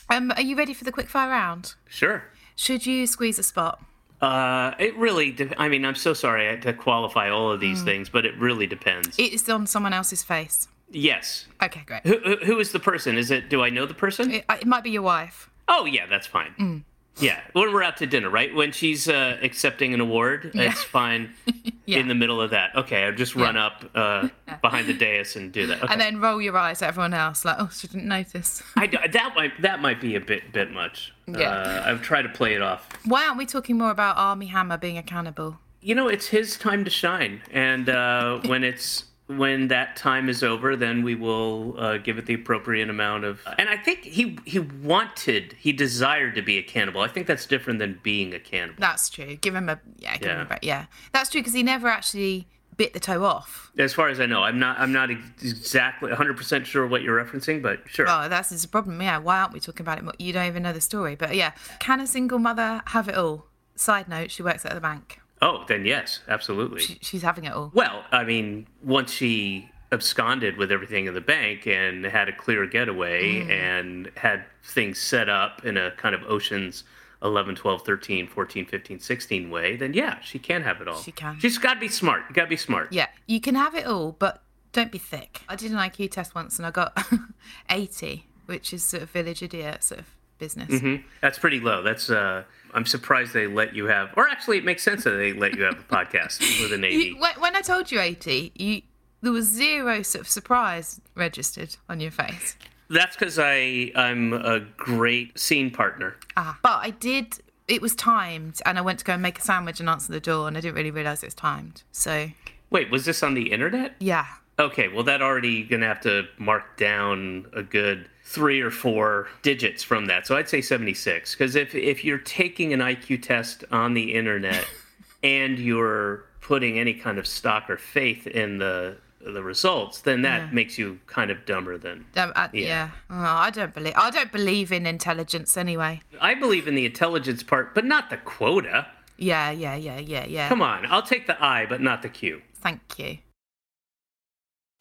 Um, 0.10 0.32
are 0.36 0.42
you 0.42 0.56
ready 0.58 0.74
for 0.74 0.84
the 0.86 0.92
quick 0.92 1.08
fire 1.10 1.30
round? 1.30 1.76
sure 1.88 2.24
Should 2.56 2.86
you 2.86 3.06
squeeze 3.08 3.38
a 3.40 3.44
spot? 3.44 3.82
uh, 4.22 4.74
it 4.80 4.96
really 4.98 5.32
de- 5.32 5.60
I 5.62 5.68
mean 5.68 5.86
I'm 5.86 5.96
so 5.96 6.14
sorry 6.14 6.60
to 6.62 6.74
qualify 6.74 7.30
all 7.30 7.52
of 7.52 7.60
these 7.60 7.82
things 7.84 8.10
but 8.10 8.26
it 8.26 8.36
really 8.38 8.68
depends 8.68 9.16
It's 9.20 9.48
on 9.50 9.68
someone 9.68 9.94
else's 9.94 10.24
face. 10.24 10.68
yes 10.90 11.46
Okay, 11.62 11.82
great. 11.86 12.02
who, 12.06 12.18
who- 12.20 12.46
who 12.46 12.60
is 12.60 12.72
the 12.72 12.80
person 12.80 13.18
is 13.18 13.30
it 13.32 13.50
do 13.50 13.62
I 13.64 13.70
know 13.70 13.86
the 13.86 13.94
person 13.94 14.32
It, 14.32 14.46
it 14.50 14.66
might 14.68 14.84
be 14.84 14.90
your 14.92 15.02
wife. 15.04 15.50
Oh 15.68 15.86
yeah, 15.86 16.06
that's 16.08 16.28
fine. 16.28 16.54
Mm. 16.60 16.84
Yeah, 17.20 17.40
when 17.54 17.74
we're 17.74 17.84
out 17.84 17.98
to 17.98 18.08
dinner, 18.08 18.30
right? 18.30 18.54
When 18.56 18.72
she's 18.72 19.08
uh, 19.08 19.38
accepting 19.42 19.94
an 19.94 20.00
award, 20.02 20.52
it's 20.54 20.84
fine. 20.84 21.34
Yeah. 21.88 21.98
In 21.98 22.08
the 22.08 22.16
middle 22.16 22.40
of 22.40 22.52
that, 22.52 22.74
okay, 22.76 23.04
I'll 23.04 23.12
just 23.14 23.36
run 23.36 23.56
Yeah. 23.56 23.66
up 23.66 23.84
uh, 23.96 24.30
behind 24.62 24.88
the 24.88 24.94
dais 24.94 25.36
and 25.36 25.52
do 25.52 25.66
that. 25.68 25.84
Okay. 25.84 25.92
And 25.92 26.00
then 26.00 26.22
roll 26.22 26.40
your 26.42 26.56
eyes 26.56 26.82
at 26.82 26.88
everyone 26.90 27.14
else, 27.14 27.44
like, 27.44 27.58
oh, 27.60 27.70
she 27.74 27.88
didn't 27.88 28.08
notice. 28.08 28.64
I, 28.78 28.86
that 28.88 29.34
might 29.36 29.62
that 29.62 29.82
might 29.82 30.00
be 30.00 30.16
a 30.16 30.22
bit 30.22 30.54
bit 30.54 30.72
much. 30.72 31.12
Yeah. 31.28 31.50
Uh, 31.50 31.84
I've 31.88 32.02
tried 32.02 32.22
to 32.22 32.30
play 32.30 32.54
it 32.54 32.62
off. 32.62 32.88
Why 33.04 33.26
aren't 33.26 33.38
we 33.40 33.46
talking 33.46 33.78
more 33.78 33.90
about 33.90 34.16
Armie 34.16 34.46
Hammer 34.46 34.78
being 34.78 34.98
a 34.98 35.04
cannibal? 35.04 35.58
You 35.82 35.96
know, 35.96 36.08
it's 36.08 36.28
his 36.28 36.56
time 36.56 36.86
to 36.86 36.92
shine, 36.92 37.42
and 37.52 37.90
uh, 37.90 38.40
when 38.46 38.64
it's 38.64 39.06
when 39.28 39.70
that 39.70 39.96
time 39.96 40.28
is 40.28 40.44
over, 40.44 40.76
then 40.76 41.04
we 41.04 41.16
will 41.16 41.76
uh, 41.80 41.98
give 41.98 42.18
it 42.18 42.26
the 42.26 42.34
appropriate 42.34 42.90
amount 42.90 43.24
of. 43.24 43.40
And 43.58 43.70
I 43.70 43.78
think 43.78 44.04
he 44.04 44.38
he 44.46 44.60
wanted, 44.60 45.54
he 45.58 45.72
desired 45.72 46.36
to 46.36 46.42
be 46.42 46.58
a 46.58 46.64
cannibal. 46.64 47.02
I 47.02 47.08
think 47.08 47.28
that's 47.28 47.46
different 47.46 47.80
than 47.80 48.00
being 48.04 48.34
a 48.34 48.40
cannibal. 48.40 48.76
That's 48.80 49.10
true. 49.10 49.36
Give 49.38 49.56
him 49.56 49.70
a 49.70 49.80
yeah. 49.98 50.18
Give 50.18 50.32
him 50.32 50.38
Yeah. 50.38 50.44
a 50.44 50.46
break. 50.46 50.60
Yeah, 50.64 50.86
that's 51.14 51.30
true 51.30 51.40
because 51.42 51.54
he 51.54 51.64
never 51.64 51.88
actually 51.88 52.48
bit 52.76 52.94
the 52.94 53.00
toe 53.00 53.24
off. 53.24 53.72
As 53.78 53.94
far 53.94 54.10
as 54.10 54.20
I 54.20 54.26
know, 54.26 54.44
I'm 54.44 54.60
not 54.60 54.78
I'm 54.80 54.92
not 54.92 55.10
exactly 55.10 56.10
100 56.10 56.36
percent 56.36 56.68
sure 56.68 56.86
what 56.86 57.02
you're 57.02 57.24
referencing, 57.24 57.62
but 57.62 57.80
sure. 57.88 58.08
Oh, 58.10 58.28
that's 58.28 58.50
his 58.50 58.66
problem. 58.66 59.02
Yeah, 59.02 59.20
why 59.20 59.40
aren't 59.40 59.54
we 59.54 59.62
talking 59.62 59.86
about 59.86 59.98
it? 59.98 60.04
more? 60.04 60.14
You 60.20 60.34
don't 60.34 60.48
even 60.48 60.64
know 60.64 60.74
the 60.74 60.82
story. 60.82 61.16
But 61.16 61.36
yeah, 61.36 61.52
can 61.80 62.02
a 62.02 62.08
single 62.08 62.40
mother 62.40 62.82
have 62.88 63.08
it 63.08 63.16
all? 63.16 63.46
Side 63.76 64.10
note: 64.10 64.30
She 64.30 64.44
works 64.44 64.66
at 64.66 64.74
the 64.74 64.82
bank. 64.82 65.21
Oh, 65.42 65.64
then 65.68 65.86
yes, 65.86 66.20
absolutely. 66.28 66.82
She, 66.82 66.98
she's 67.02 67.22
having 67.22 67.46
it 67.46 67.54
all. 67.54 67.72
Well, 67.74 68.04
I 68.12 68.24
mean, 68.24 68.68
once 68.84 69.12
she 69.12 69.70
absconded 69.92 70.56
with 70.58 70.72
everything 70.72 71.06
in 71.08 71.14
the 71.14 71.22
bank 71.22 71.68
and 71.68 72.06
had 72.06 72.30
a 72.30 72.32
clear 72.34 72.66
getaway 72.66 73.42
Mm. 73.44 73.50
and 73.50 74.12
had 74.16 74.46
things 74.64 75.00
set 75.00 75.28
up 75.30 75.66
in 75.66 75.76
a 75.78 75.92
kind 75.92 76.16
of 76.16 76.22
Ocean's 76.24 76.84
11, 77.24 77.56
12, 77.56 77.82
13, 77.86 78.28
14, 78.28 78.66
15, 78.66 79.00
16 79.00 79.50
way, 79.50 79.76
then 79.76 79.94
yeah, 79.94 80.20
she 80.22 80.40
can 80.40 80.62
have 80.64 80.80
it 80.82 80.88
all. 80.88 80.98
She 81.02 81.12
can. 81.12 81.38
She's 81.40 81.58
got 81.58 81.76
to 81.76 81.80
be 81.80 81.88
smart. 81.90 82.24
You 82.30 82.34
got 82.36 82.44
to 82.44 82.48
be 82.50 82.56
smart. 82.58 82.92
Yeah, 82.94 83.08
you 83.28 83.40
can 83.42 83.54
have 83.56 83.76
it 83.76 83.86
all, 83.86 84.14
but 84.18 84.42
don't 84.72 84.92
be 84.92 84.98
thick. 84.98 85.42
I 85.50 85.56
did 85.56 85.72
an 85.72 85.78
IQ 85.78 86.12
test 86.12 86.34
once 86.34 86.58
and 86.58 86.66
I 86.66 86.72
got 86.72 86.98
80, 87.70 88.26
which 88.46 88.74
is 88.74 88.84
sort 88.84 89.04
of 89.04 89.10
village 89.12 89.44
idiot 89.44 89.84
sort 89.84 90.00
of 90.00 90.08
business. 90.40 90.80
Hmm? 90.80 90.96
That's 91.22 91.38
pretty 91.38 91.60
low. 91.60 91.84
That's 91.84 92.10
uh 92.10 92.44
I'm 92.74 92.86
surprised 92.86 93.34
they 93.34 93.48
let 93.48 93.76
you 93.76 93.86
have 93.86 94.12
or 94.16 94.28
actually 94.28 94.58
it 94.58 94.66
makes 94.66 94.84
sense 94.84 95.04
that 95.04 95.12
they 95.12 95.34
let 95.34 95.56
you 95.56 95.64
have 95.64 95.80
a 95.80 95.84
podcast 95.84 96.40
with 96.62 96.74
an 96.74 96.84
80. 96.84 97.20
When, 97.40 97.56
I 97.56 97.62
told 97.62 97.92
you 97.92 98.00
80, 98.00 98.52
you 98.56 98.82
there 99.22 99.32
was 99.32 99.46
zero 99.46 100.02
sort 100.02 100.22
of 100.22 100.30
surprise 100.30 101.00
registered 101.16 101.76
on 101.88 102.00
your 102.00 102.12
face. 102.12 102.56
That's 102.90 103.16
because 103.16 103.38
I 103.40 103.92
I'm 103.96 104.34
a 104.34 104.60
great 104.78 105.38
scene 105.40 105.72
partner. 105.72 106.16
Ah. 106.36 106.58
But 106.64 106.80
I 106.82 106.90
did 106.90 107.38
it 107.68 107.82
was 107.82 107.96
timed, 107.96 108.60
and 108.66 108.78
I 108.78 108.82
went 108.82 109.00
to 109.00 109.06
go 109.06 109.14
and 109.14 109.22
make 109.22 109.40
a 109.40 109.42
sandwich 109.42 109.80
and 109.80 109.88
answer 109.88 110.12
the 110.12 110.20
door, 110.20 110.48
and 110.48 110.58
I 110.58 110.60
didn't 110.62 110.76
really 110.76 110.92
realize 110.92 111.24
it 111.24 111.28
was 111.28 111.36
timed. 111.36 111.84
So 111.92 112.30
Wait, 112.70 112.90
was 112.92 113.06
this 113.06 113.22
on 113.24 113.34
the 113.34 113.52
internet? 113.52 113.96
yeah, 114.00 114.26
Okay, 114.62 114.90
well, 114.90 115.04
that 115.06 115.22
already 115.24 115.64
gonna 115.64 115.88
have 115.88 116.02
to 116.02 116.28
mark 116.38 116.78
down 116.78 117.48
a 117.54 117.64
good 117.64 118.08
three 118.34 118.62
or 118.62 118.72
four 118.72 119.28
digits 119.42 119.84
from 119.84 120.06
that. 120.06 120.26
So 120.26 120.38
I'd 120.38 120.48
say 120.48 120.62
76. 120.62 121.34
Because 121.36 121.56
if, 121.56 121.76
if 121.76 122.06
you're 122.06 122.18
taking 122.18 122.72
an 122.74 122.80
IQ 122.80 123.22
test 123.24 123.64
on 123.72 123.94
the 123.94 124.14
internet 124.14 124.66
and 125.24 125.60
you're 125.60 126.24
putting 126.40 126.80
any 126.80 126.94
kind 126.94 127.18
of 127.20 127.28
stock 127.28 127.70
or 127.70 127.78
faith 127.78 128.28
in 128.28 128.58
the 128.58 128.98
the 129.24 129.44
results, 129.44 130.02
then 130.02 130.24
that 130.24 130.52
makes 130.52 130.80
you 130.80 131.00
kind 131.06 131.30
of 131.30 131.46
dumber 131.46 131.78
than. 131.78 132.04
Um, 132.16 132.34
I- 132.36 132.50
yeah. 132.54 132.90
Oh, 133.12 133.16
I 133.16 133.52
don't 133.52 133.72
believe. 133.72 133.94
I 133.96 134.10
don't 134.10 134.32
believe 134.32 134.72
in 134.72 134.88
intelligence 134.88 135.56
anyway. 135.58 136.02
I 136.20 136.34
believe 136.34 136.68
in 136.68 136.74
the 136.74 136.88
intelligence 136.88 137.44
part, 137.44 137.76
but 137.76 137.86
not 137.86 138.10
the 138.10 138.18
quota. 138.18 138.88
Yeah, 139.18 139.52
yeah, 139.52 139.76
yeah, 139.76 140.00
yeah, 140.00 140.26
yeah. 140.26 140.50
Come 140.50 140.64
on, 140.64 140.88
I'll 140.88 141.04
take 141.04 141.28
the 141.28 141.38
I, 141.44 141.68
but 141.68 141.82
not 141.82 142.02
the 142.02 142.10
Q. 142.10 142.42
Thank 142.56 142.82
you. 142.98 143.20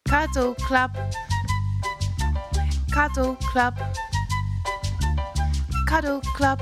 Cuddle 0.07 0.55
Club. 0.55 0.97
Cuddle 2.91 3.35
Club. 3.37 3.79
Cuddle 5.87 6.19
Club. 6.35 6.61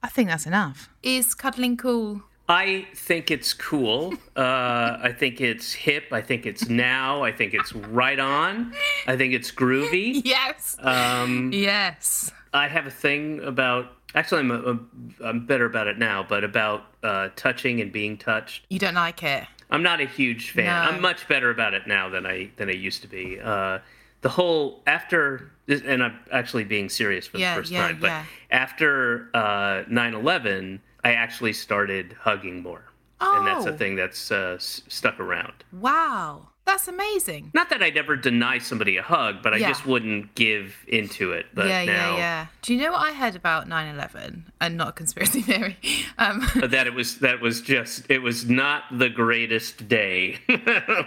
I 0.00 0.08
think 0.08 0.28
that's 0.28 0.46
enough. 0.46 0.88
Is 1.02 1.34
cuddling 1.34 1.76
cool? 1.76 2.22
I 2.48 2.86
think 2.94 3.30
it's 3.30 3.52
cool. 3.52 4.14
Uh, 4.36 4.98
I 5.00 5.12
think 5.16 5.40
it's 5.40 5.72
hip. 5.72 6.06
I 6.10 6.20
think 6.20 6.44
it's 6.44 6.68
now. 6.68 7.22
I 7.22 7.30
think 7.30 7.54
it's 7.54 7.72
right 7.72 8.18
on. 8.18 8.74
I 9.06 9.16
think 9.16 9.32
it's 9.32 9.52
groovy. 9.52 10.22
Yes. 10.24 10.76
Um, 10.80 11.52
yes. 11.52 12.32
I 12.52 12.66
have 12.66 12.84
a 12.86 12.90
thing 12.90 13.40
about. 13.44 13.92
Actually, 14.16 14.40
I'm, 14.40 14.50
a, 14.50 15.24
I'm 15.24 15.46
better 15.46 15.66
about 15.66 15.86
it 15.86 15.98
now, 15.98 16.26
but 16.28 16.42
about 16.42 16.86
uh, 17.04 17.28
touching 17.36 17.80
and 17.80 17.92
being 17.92 18.16
touched. 18.18 18.66
You 18.70 18.80
don't 18.80 18.94
like 18.94 19.22
it? 19.22 19.44
I'm 19.70 19.82
not 19.82 20.00
a 20.00 20.06
huge 20.06 20.50
fan. 20.50 20.66
No. 20.66 20.72
I'm 20.72 21.00
much 21.00 21.26
better 21.28 21.50
about 21.50 21.74
it 21.74 21.86
now 21.86 22.08
than 22.08 22.26
I 22.26 22.50
than 22.56 22.68
I 22.68 22.72
used 22.74 23.02
to 23.02 23.08
be. 23.08 23.40
Uh, 23.40 23.78
the 24.20 24.28
whole 24.30 24.82
after, 24.86 25.50
and 25.68 26.02
I'm 26.02 26.18
actually 26.32 26.64
being 26.64 26.88
serious 26.88 27.26
for 27.26 27.38
Yeah, 27.38 27.54
the 27.54 27.60
first 27.60 27.72
yeah, 27.72 27.86
time, 27.88 27.98
but 28.00 28.06
yeah. 28.08 28.24
after 28.50 29.28
uh, 29.34 29.84
9/11, 29.90 30.80
I 31.04 31.12
actually 31.12 31.52
started 31.52 32.16
hugging 32.20 32.62
more, 32.62 32.84
and 33.20 33.46
that's 33.46 33.66
a 33.66 33.70
Oh. 33.72 33.76
thing 33.76 33.96
that's 33.96 34.30
uh, 34.32 34.56
stuck 34.58 35.20
around. 35.20 35.52
Wow. 35.72 36.48
That's 36.66 36.88
amazing. 36.88 37.50
Not 37.52 37.68
that 37.70 37.82
I'd 37.82 37.96
ever 37.98 38.16
deny 38.16 38.58
somebody 38.58 38.96
a 38.96 39.02
hug, 39.02 39.42
but 39.42 39.52
I 39.52 39.58
Yeah. 39.58 39.68
just 39.68 39.84
wouldn't 39.86 40.34
give 40.34 40.74
into 40.88 41.32
it. 41.32 41.46
But 41.54 41.66
yeah, 41.68 41.84
now 41.84 41.92
yeah, 42.12 42.16
yeah. 42.16 42.46
Do 42.62 42.74
you 42.74 42.80
know 42.80 42.92
what 42.92 43.00
I 43.02 43.12
heard 43.12 43.36
about 43.36 43.68
9 43.68 43.94
11? 43.94 44.50
And 44.60 44.76
not 44.78 44.88
a 44.88 44.92
conspiracy 44.92 45.42
theory. 45.48 45.76
Um, 46.16 46.46
that 46.56 46.86
it 46.86 46.94
was 46.94 47.18
that 47.18 47.40
was 47.40 47.60
just 47.60 48.10
it 48.10 48.18
was 48.22 48.48
not 48.48 48.84
the 48.90 49.10
greatest 49.10 49.88
day. 49.88 50.38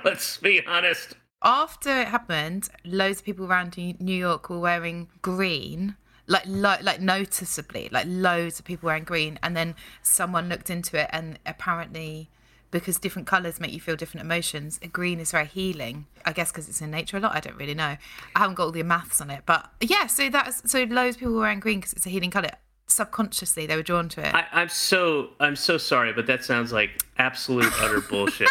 Let's 0.05 0.37
be 0.37 0.63
honest. 0.65 1.15
after 1.43 2.01
it 2.01 2.07
happened, 2.07 2.69
loads 2.85 3.19
of 3.19 3.25
people 3.25 3.45
around 3.45 3.75
New 3.77 4.13
York 4.15 4.49
were 4.49 4.59
wearing 4.59 5.07
green, 5.21 5.95
like 6.27 6.43
lo- 6.45 6.77
like 6.81 7.01
noticeably, 7.01 7.89
like 7.91 8.05
loads 8.07 8.59
of 8.59 8.65
people 8.65 8.87
wearing 8.87 9.03
green. 9.05 9.39
And 9.41 9.55
then 9.57 9.75
someone 10.03 10.49
looked 10.49 10.69
into 10.69 10.99
it, 10.99 11.09
and 11.11 11.39
apparently, 11.45 12.29
because 12.71 12.99
different 12.99 13.27
colors 13.27 13.59
make 13.59 13.71
you 13.71 13.79
feel 13.79 13.95
different 13.95 14.25
emotions, 14.25 14.79
green 14.91 15.19
is 15.19 15.31
very 15.31 15.45
healing. 15.45 16.05
I 16.25 16.33
guess 16.33 16.51
because 16.51 16.67
it's 16.67 16.81
in 16.81 16.91
nature 16.91 17.17
a 17.17 17.19
lot. 17.19 17.35
I 17.35 17.39
don't 17.39 17.57
really 17.57 17.73
know. 17.73 17.95
I 18.35 18.39
haven't 18.39 18.55
got 18.55 18.63
all 18.63 18.71
the 18.71 18.83
maths 18.83 19.21
on 19.21 19.29
it, 19.29 19.43
but 19.45 19.69
yeah. 19.79 20.07
So 20.07 20.29
that's 20.29 20.69
so 20.69 20.83
loads 20.83 21.15
of 21.15 21.19
people 21.19 21.33
were 21.35 21.41
wearing 21.41 21.59
green 21.59 21.79
because 21.79 21.93
it's 21.93 22.05
a 22.05 22.09
healing 22.09 22.31
color. 22.31 22.51
Subconsciously, 22.87 23.65
they 23.65 23.75
were 23.75 23.83
drawn 23.83 24.07
to 24.09 24.27
it. 24.27 24.33
I, 24.33 24.45
I'm 24.51 24.69
so 24.69 25.29
I'm 25.39 25.55
so 25.55 25.77
sorry, 25.77 26.13
but 26.13 26.27
that 26.27 26.43
sounds 26.43 26.71
like 26.71 27.03
absolute 27.17 27.71
utter 27.81 28.01
bullshit. 28.09 28.49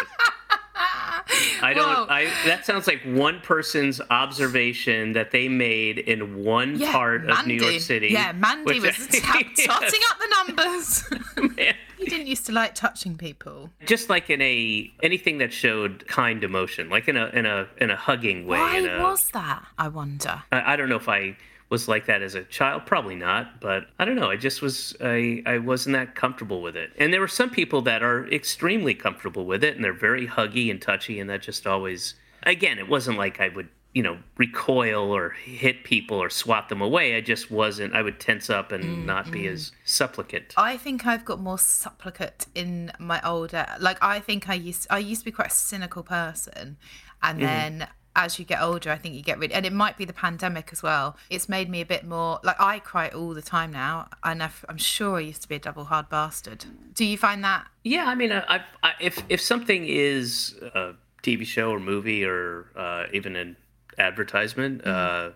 I 1.61 1.73
don't. 1.73 2.09
I 2.09 2.25
that 2.45 2.65
sounds 2.65 2.87
like 2.87 3.01
one 3.03 3.39
person's 3.41 3.99
observation 4.09 5.13
that 5.13 5.31
they 5.31 5.47
made 5.47 5.99
in 5.99 6.43
one 6.43 6.77
yeah, 6.77 6.91
part 6.91 7.29
of 7.29 7.45
New 7.45 7.55
York 7.55 7.79
City. 7.79 8.09
Yeah, 8.09 8.31
Mandy 8.33 8.79
was 8.79 8.95
ta- 9.11 9.41
totting 9.65 10.01
up 10.09 10.19
the 10.19 10.55
numbers. 10.55 11.09
Man. 12.27 12.35
he 12.35 12.35
didn't 12.35 12.37
used 12.37 12.45
to 12.47 12.51
like 12.51 12.75
touching 12.75 13.17
people. 13.17 13.69
Just 13.85 14.09
like 14.09 14.29
in 14.29 14.41
a 14.41 14.91
anything 15.01 15.37
that 15.39 15.53
showed 15.53 16.07
kind 16.07 16.43
emotion, 16.43 16.89
like 16.89 17.07
in 17.07 17.17
a 17.17 17.27
in 17.27 17.45
a 17.45 17.67
in 17.77 17.89
a 17.89 17.95
hugging 17.95 18.47
way. 18.47 18.57
Why 18.57 18.77
a, 18.79 19.01
was 19.01 19.29
that? 19.33 19.65
I 19.77 19.87
wonder. 19.87 20.43
I, 20.51 20.73
I 20.73 20.75
don't 20.75 20.89
know 20.89 20.95
if 20.95 21.09
I 21.09 21.37
was 21.69 21.87
like 21.87 22.05
that 22.05 22.21
as 22.21 22.35
a 22.35 22.43
child. 22.43 22.85
Probably 22.85 23.15
not, 23.15 23.59
but 23.59 23.87
I 23.99 24.05
don't 24.05 24.15
know. 24.15 24.29
I 24.29 24.37
just 24.37 24.61
was. 24.61 24.95
I 25.01 25.41
I 25.45 25.57
wasn't 25.57 25.93
that 25.93 26.15
comfortable 26.15 26.61
with 26.61 26.75
it. 26.75 26.91
And 26.97 27.13
there 27.13 27.19
were 27.19 27.27
some 27.27 27.49
people 27.49 27.81
that 27.83 28.03
are 28.03 28.27
extremely 28.27 28.93
comfortable 28.93 29.45
with 29.45 29.63
it, 29.63 29.75
and 29.75 29.83
they're 29.83 29.93
very 29.93 30.27
huggy 30.27 30.71
and 30.71 30.81
touchy, 30.81 31.19
and 31.19 31.29
that 31.29 31.41
just 31.41 31.67
always. 31.67 32.15
Again, 32.43 32.79
it 32.79 32.87
wasn't 32.87 33.17
like 33.17 33.41
I 33.41 33.49
would. 33.49 33.67
You 33.93 34.03
know, 34.03 34.17
recoil 34.37 35.11
or 35.11 35.31
hit 35.31 35.83
people 35.83 36.21
or 36.21 36.29
swat 36.29 36.69
them 36.69 36.81
away. 36.81 37.15
I 37.15 37.21
just 37.21 37.49
wasn't. 37.49 37.95
I 37.95 38.01
would 38.03 38.19
tense 38.19 38.49
up 38.49 38.71
and 38.71 38.83
mm, 38.83 39.05
not 39.05 39.31
be 39.31 39.43
mm. 39.43 39.53
as 39.53 39.71
supplicant. 39.85 40.53
I 40.55 40.77
think 40.77 41.07
I've 41.07 41.25
got 41.25 41.39
more 41.39 41.57
supplicate 41.57 42.45
in 42.53 42.91
my 42.99 43.21
older. 43.23 43.65
Like 43.79 43.97
I 44.01 44.19
think 44.19 44.49
I 44.49 44.53
used. 44.53 44.87
I 44.89 44.99
used 44.99 45.21
to 45.21 45.25
be 45.25 45.31
quite 45.31 45.47
a 45.47 45.55
cynical 45.55 46.03
person, 46.03 46.77
and 47.23 47.39
mm-hmm. 47.39 47.47
then 47.47 47.87
as 48.17 48.39
you 48.39 48.45
get 48.45 48.61
older, 48.61 48.91
I 48.91 48.97
think 48.97 49.13
you 49.15 49.21
get 49.21 49.37
rid. 49.37 49.51
And 49.51 49.65
it 49.65 49.71
might 49.71 49.95
be 49.95 50.03
the 50.03 50.11
pandemic 50.11 50.69
as 50.71 50.81
well. 50.81 51.15
It's 51.29 51.47
made 51.47 51.69
me 51.69 51.81
a 51.81 51.85
bit 51.85 52.03
more 52.03 52.39
like 52.43 52.59
I 52.59 52.79
cry 52.79 53.09
all 53.09 53.33
the 53.33 53.43
time 53.43 53.71
now, 53.71 54.09
and 54.23 54.41
I've, 54.41 54.65
I'm 54.67 54.77
sure 54.77 55.17
I 55.17 55.21
used 55.21 55.43
to 55.43 55.47
be 55.47 55.55
a 55.55 55.59
double 55.59 55.85
hard 55.85 56.09
bastard. 56.09 56.65
Do 56.95 57.05
you 57.05 57.17
find 57.17 57.43
that? 57.43 57.67
Yeah, 57.83 58.05
I 58.07 58.15
mean, 58.15 58.31
I, 58.31 58.39
I, 58.55 58.61
I, 58.81 58.93
if 58.99 59.23
if 59.29 59.39
something 59.39 59.85
is 59.85 60.55
a 60.73 60.93
TV 61.21 61.45
show 61.45 61.69
or 61.69 61.79
movie 61.79 62.25
or 62.25 62.65
uh, 62.75 63.03
even 63.13 63.35
an 63.35 63.55
advertisement, 63.97 64.85
uh, 64.85 65.31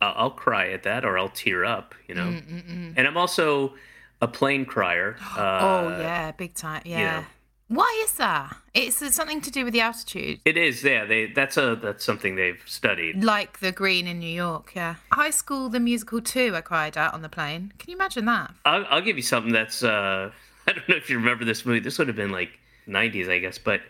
I'll, 0.00 0.30
cry 0.30 0.70
at 0.70 0.82
that 0.82 1.04
or 1.04 1.18
I'll 1.18 1.28
tear 1.28 1.64
up, 1.64 1.94
you 2.08 2.14
know. 2.14 2.40
And 2.96 3.06
I'm 3.06 3.16
also 3.16 3.74
a 4.20 4.28
plane 4.28 4.64
crier. 4.64 5.16
Uh, 5.36 5.58
oh 5.60 5.88
yeah, 6.00 6.32
big 6.32 6.54
time. 6.54 6.82
Yeah. 6.84 7.20
know. 7.20 7.26
Why 7.68 8.02
is 8.04 8.12
that? 8.12 8.56
It's 8.74 9.14
something 9.14 9.40
to 9.40 9.50
do 9.50 9.64
with 9.64 9.72
the 9.72 9.80
altitude. 9.80 10.40
It 10.44 10.56
is, 10.56 10.84
yeah. 10.84 11.04
They 11.04 11.26
that's 11.26 11.56
a 11.56 11.76
that's 11.76 12.04
something 12.04 12.36
they've 12.36 12.62
studied. 12.64 13.24
Like 13.24 13.58
the 13.58 13.72
green 13.72 14.06
in 14.06 14.20
New 14.20 14.30
York, 14.30 14.72
yeah. 14.74 14.96
High 15.10 15.30
School, 15.30 15.68
the 15.68 15.80
musical 15.80 16.20
too, 16.20 16.54
I 16.54 16.60
cried 16.60 16.96
out 16.96 17.12
on 17.12 17.22
the 17.22 17.28
plane. 17.28 17.72
Can 17.78 17.90
you 17.90 17.96
imagine 17.96 18.24
that? 18.26 18.54
I'll, 18.64 18.86
I'll 18.88 19.00
give 19.00 19.16
you 19.16 19.22
something 19.22 19.52
that's 19.52 19.82
uh, 19.82 20.30
I 20.66 20.72
don't 20.72 20.88
know 20.88 20.96
if 20.96 21.10
you 21.10 21.18
remember 21.18 21.44
this 21.44 21.66
movie. 21.66 21.80
This 21.80 21.98
would 21.98 22.06
have 22.06 22.16
been 22.16 22.30
like 22.30 22.50
90s, 22.88 23.28
I 23.28 23.38
guess, 23.38 23.58
but 23.58 23.80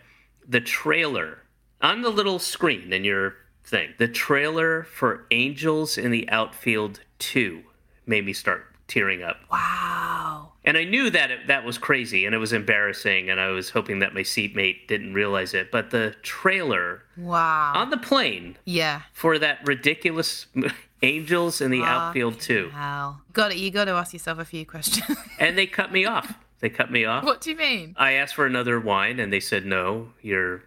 the 0.47 0.61
trailer 0.61 1.39
on 1.81 2.01
the 2.01 2.09
little 2.09 2.39
screen 2.39 2.91
in 2.91 3.03
your 3.03 3.35
thing, 3.67 3.93
the 3.97 4.07
trailer 4.07 4.83
for 4.83 5.25
Angels 5.31 5.97
in 5.97 6.11
the 6.11 6.27
Outfield 6.29 7.01
2 7.19 7.61
made 8.05 8.25
me 8.25 8.33
start 8.33 8.65
tearing 8.87 9.21
up. 9.21 9.37
Wow. 9.51 10.53
And 10.63 10.77
I 10.77 10.83
knew 10.85 11.09
that 11.09 11.31
it, 11.31 11.47
that 11.47 11.65
was 11.65 11.77
crazy 11.77 12.25
and 12.25 12.33
it 12.33 12.37
was 12.37 12.53
embarrassing, 12.53 13.29
and 13.29 13.39
I 13.39 13.47
was 13.49 13.69
hoping 13.69 13.99
that 13.99 14.13
my 14.13 14.23
seatmate 14.23 14.87
didn't 14.87 15.13
realize 15.13 15.53
it. 15.53 15.71
But 15.71 15.91
the 15.91 16.15
trailer 16.23 17.03
Wow. 17.17 17.73
on 17.75 17.89
the 17.89 17.97
plane 17.97 18.57
yeah. 18.65 19.01
for 19.13 19.37
that 19.39 19.59
ridiculous 19.65 20.47
Angels 21.03 21.61
in 21.61 21.69
the 21.71 21.83
Outfield 21.83 22.39
2, 22.39 22.69
Hell. 22.73 23.21
Got 23.33 23.51
it. 23.51 23.57
You 23.57 23.69
got 23.69 23.85
to 23.85 23.91
ask 23.91 24.13
yourself 24.13 24.39
a 24.39 24.45
few 24.45 24.65
questions. 24.65 25.15
and 25.39 25.57
they 25.57 25.67
cut 25.67 25.91
me 25.91 26.05
off. 26.05 26.33
They 26.59 26.69
cut 26.69 26.91
me 26.91 27.05
off. 27.05 27.23
what 27.23 27.39
do 27.41 27.51
you 27.51 27.55
mean? 27.55 27.93
I 27.97 28.13
asked 28.13 28.33
for 28.33 28.47
another 28.47 28.79
wine, 28.79 29.19
and 29.19 29.31
they 29.31 29.39
said 29.39 29.63
no. 29.65 30.09
You're 30.23 30.63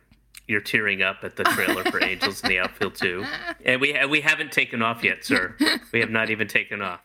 you're 0.50 0.61
tearing 0.61 1.00
up 1.00 1.19
at 1.23 1.37
the 1.37 1.45
trailer 1.45 1.85
for 1.85 2.02
Angels 2.02 2.42
in 2.42 2.49
the 2.49 2.59
Outfield 2.59 2.97
too, 2.97 3.25
and 3.64 3.80
we 3.80 3.97
we 4.07 4.21
haven't 4.21 4.52
taken 4.52 4.83
off 4.83 5.04
yet, 5.04 5.25
sir. 5.25 5.57
We 5.92 6.00
have 6.00 6.11
not 6.11 6.30
even 6.30 6.49
taken 6.49 6.83
off. 6.83 7.00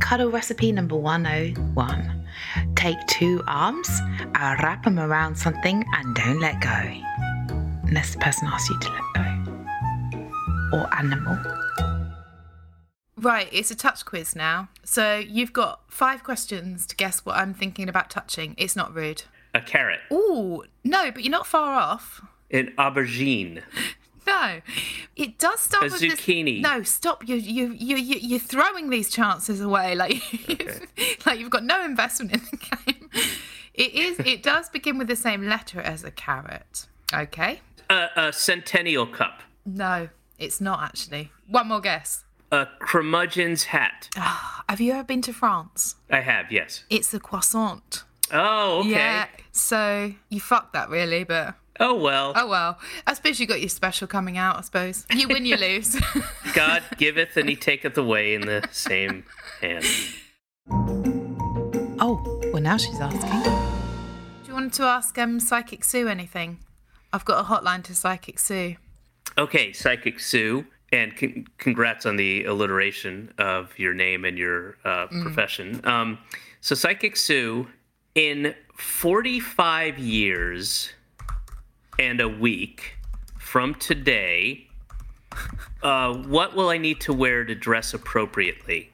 Cuddle 0.00 0.30
recipe 0.30 0.72
number 0.72 0.96
101. 0.96 2.26
Take 2.76 2.96
two 3.08 3.42
arms, 3.46 3.88
uh, 4.36 4.56
wrap 4.62 4.84
them 4.84 4.98
around 4.98 5.36
something, 5.36 5.84
and 5.94 6.14
don't 6.14 6.40
let 6.40 6.60
go. 6.60 6.68
Unless 7.84 8.14
the 8.14 8.18
person 8.18 8.48
asks 8.48 8.70
you 8.70 8.78
to 8.78 8.88
let 8.90 9.02
go. 9.14 10.78
Or 10.78 10.94
animal. 10.98 11.38
Right. 13.18 13.48
It's 13.52 13.70
a 13.70 13.74
touch 13.74 14.04
quiz 14.04 14.36
now. 14.36 14.68
So 14.84 15.18
you've 15.18 15.52
got 15.52 15.80
five 15.88 16.22
questions 16.22 16.86
to 16.86 16.96
guess 16.96 17.26
what 17.26 17.36
I'm 17.36 17.52
thinking 17.52 17.88
about 17.88 18.10
touching. 18.10 18.54
It's 18.56 18.76
not 18.76 18.94
rude. 18.94 19.24
A 19.54 19.60
carrot, 19.60 20.00
Ooh, 20.12 20.62
no, 20.84 21.10
but 21.10 21.24
you're 21.24 21.30
not 21.30 21.46
far 21.46 21.74
off. 21.74 22.20
an 22.50 22.72
aubergine, 22.78 23.62
No, 24.26 24.60
it 25.16 25.38
does 25.38 25.58
start 25.60 25.84
A 25.84 25.86
with 25.86 26.00
this- 26.00 26.14
zucchini. 26.16 26.60
No, 26.60 26.82
stop! 26.82 27.26
You 27.26 27.36
you 27.36 27.72
you 27.72 27.96
you 27.96 28.18
you're 28.20 28.38
throwing 28.38 28.90
these 28.90 29.08
chances 29.10 29.60
away 29.62 29.94
like 29.94 30.22
like 31.26 31.38
you've 31.40 31.48
got 31.48 31.64
no 31.64 31.82
investment 31.82 32.34
in 32.34 32.40
the 32.50 32.56
game. 32.58 33.10
It 33.72 33.94
is. 33.94 34.18
It 34.20 34.42
does 34.42 34.68
begin 34.68 34.98
with 34.98 35.08
the 35.08 35.16
same 35.16 35.46
letter 35.48 35.80
as 35.80 36.04
a 36.04 36.10
carrot. 36.10 36.86
Okay. 37.14 37.60
a, 37.88 38.08
a 38.16 38.32
centennial 38.34 39.06
cup, 39.06 39.40
No, 39.64 40.10
it's 40.38 40.60
not 40.60 40.82
actually. 40.82 41.30
One 41.46 41.68
more 41.68 41.80
guess. 41.80 42.24
a 42.52 42.66
curmudgeon's 42.82 43.64
hat. 43.64 44.10
Ah, 44.16 44.62
have 44.68 44.80
you 44.82 44.92
ever 44.92 45.04
been 45.04 45.22
to 45.22 45.32
France? 45.32 45.96
I 46.10 46.20
have, 46.20 46.52
yes. 46.52 46.84
It's 46.90 47.14
a 47.14 47.20
croissant. 47.20 48.04
Oh, 48.32 48.80
okay. 48.80 48.90
Yeah. 48.90 49.26
So 49.52 50.12
you 50.28 50.40
fucked 50.40 50.72
that 50.74 50.88
really, 50.90 51.24
but 51.24 51.54
Oh 51.80 51.94
well. 51.94 52.32
oh 52.36 52.48
well. 52.48 52.78
I 53.06 53.14
suppose 53.14 53.38
you 53.40 53.46
got 53.46 53.60
your 53.60 53.68
special 53.68 54.06
coming 54.06 54.36
out. 54.36 54.56
I 54.58 54.60
suppose 54.62 55.06
you 55.14 55.28
win, 55.28 55.46
you 55.46 55.56
lose. 55.56 55.96
God 56.54 56.82
giveth 56.96 57.36
and 57.36 57.48
he 57.48 57.56
taketh 57.56 57.96
away 57.96 58.34
in 58.34 58.40
the 58.42 58.68
same 58.72 59.24
hand. 59.60 59.84
Oh, 62.00 62.40
well, 62.52 62.62
now 62.62 62.76
she's 62.76 63.00
asking. 63.00 63.42
Do 63.42 64.48
you 64.48 64.54
want 64.54 64.72
to 64.74 64.84
ask 64.84 65.16
um 65.18 65.40
Psychic 65.40 65.84
Sue 65.84 66.08
anything? 66.08 66.58
I've 67.12 67.24
got 67.24 67.40
a 67.44 67.48
hotline 67.48 67.82
to 67.84 67.94
Psychic 67.94 68.38
Sue. 68.38 68.76
Okay, 69.36 69.72
Psychic 69.72 70.20
Sue, 70.20 70.66
and 70.92 71.16
con- 71.16 71.46
congrats 71.58 72.06
on 72.06 72.16
the 72.16 72.44
alliteration 72.44 73.32
of 73.38 73.76
your 73.78 73.94
name 73.94 74.24
and 74.24 74.36
your 74.38 74.76
uh, 74.84 75.06
profession. 75.22 75.80
Um, 75.84 76.18
so, 76.60 76.74
Psychic 76.74 77.16
Sue, 77.16 77.68
in 78.18 78.52
45 78.76 79.96
years 80.00 80.90
and 82.00 82.20
a 82.20 82.28
week 82.28 82.96
from 83.38 83.76
today, 83.76 84.66
uh, 85.84 86.14
what 86.14 86.56
will 86.56 86.68
I 86.68 86.78
need 86.78 87.00
to 87.02 87.12
wear 87.12 87.44
to 87.44 87.54
dress 87.54 87.94
appropriately? 87.94 88.90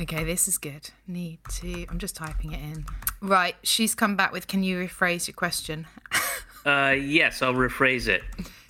Okay, 0.00 0.22
this 0.22 0.46
is 0.46 0.56
good. 0.58 0.90
Need 1.08 1.40
to. 1.54 1.86
I'm 1.88 1.98
just 1.98 2.14
typing 2.14 2.52
it 2.52 2.60
in. 2.60 2.86
Right, 3.20 3.56
she's 3.64 3.96
come 3.96 4.14
back 4.14 4.30
with. 4.30 4.46
Can 4.46 4.62
you 4.62 4.78
rephrase 4.78 5.26
your 5.26 5.34
question? 5.34 5.86
Uh, 6.66 6.96
yes, 6.98 7.42
I'll 7.42 7.52
rephrase 7.52 8.08
it. 8.08 8.22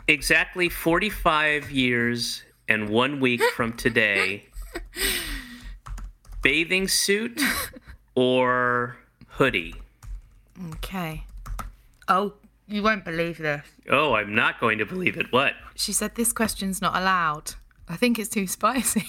Exactly 0.08 0.68
45 0.68 1.70
years 1.70 2.42
and 2.66 2.88
one 2.88 3.20
week 3.20 3.40
from 3.54 3.72
today, 3.74 4.46
bathing 6.42 6.88
suit 6.88 7.40
or 8.16 8.96
hoodie? 9.34 9.74
Okay. 10.74 11.24
Oh, 12.08 12.34
you 12.68 12.82
won't 12.82 13.04
believe 13.04 13.38
this. 13.38 13.64
Oh, 13.90 14.14
I'm 14.14 14.34
not 14.34 14.60
going 14.60 14.78
to 14.78 14.86
believe 14.86 15.16
it. 15.16 15.32
What? 15.32 15.52
She 15.76 15.92
said 15.92 16.14
this 16.14 16.32
question's 16.32 16.80
not 16.80 16.96
allowed. 16.96 17.54
I 17.88 17.96
think 17.96 18.16
it's 18.20 18.28
too 18.28 18.46
spicy. 18.58 19.04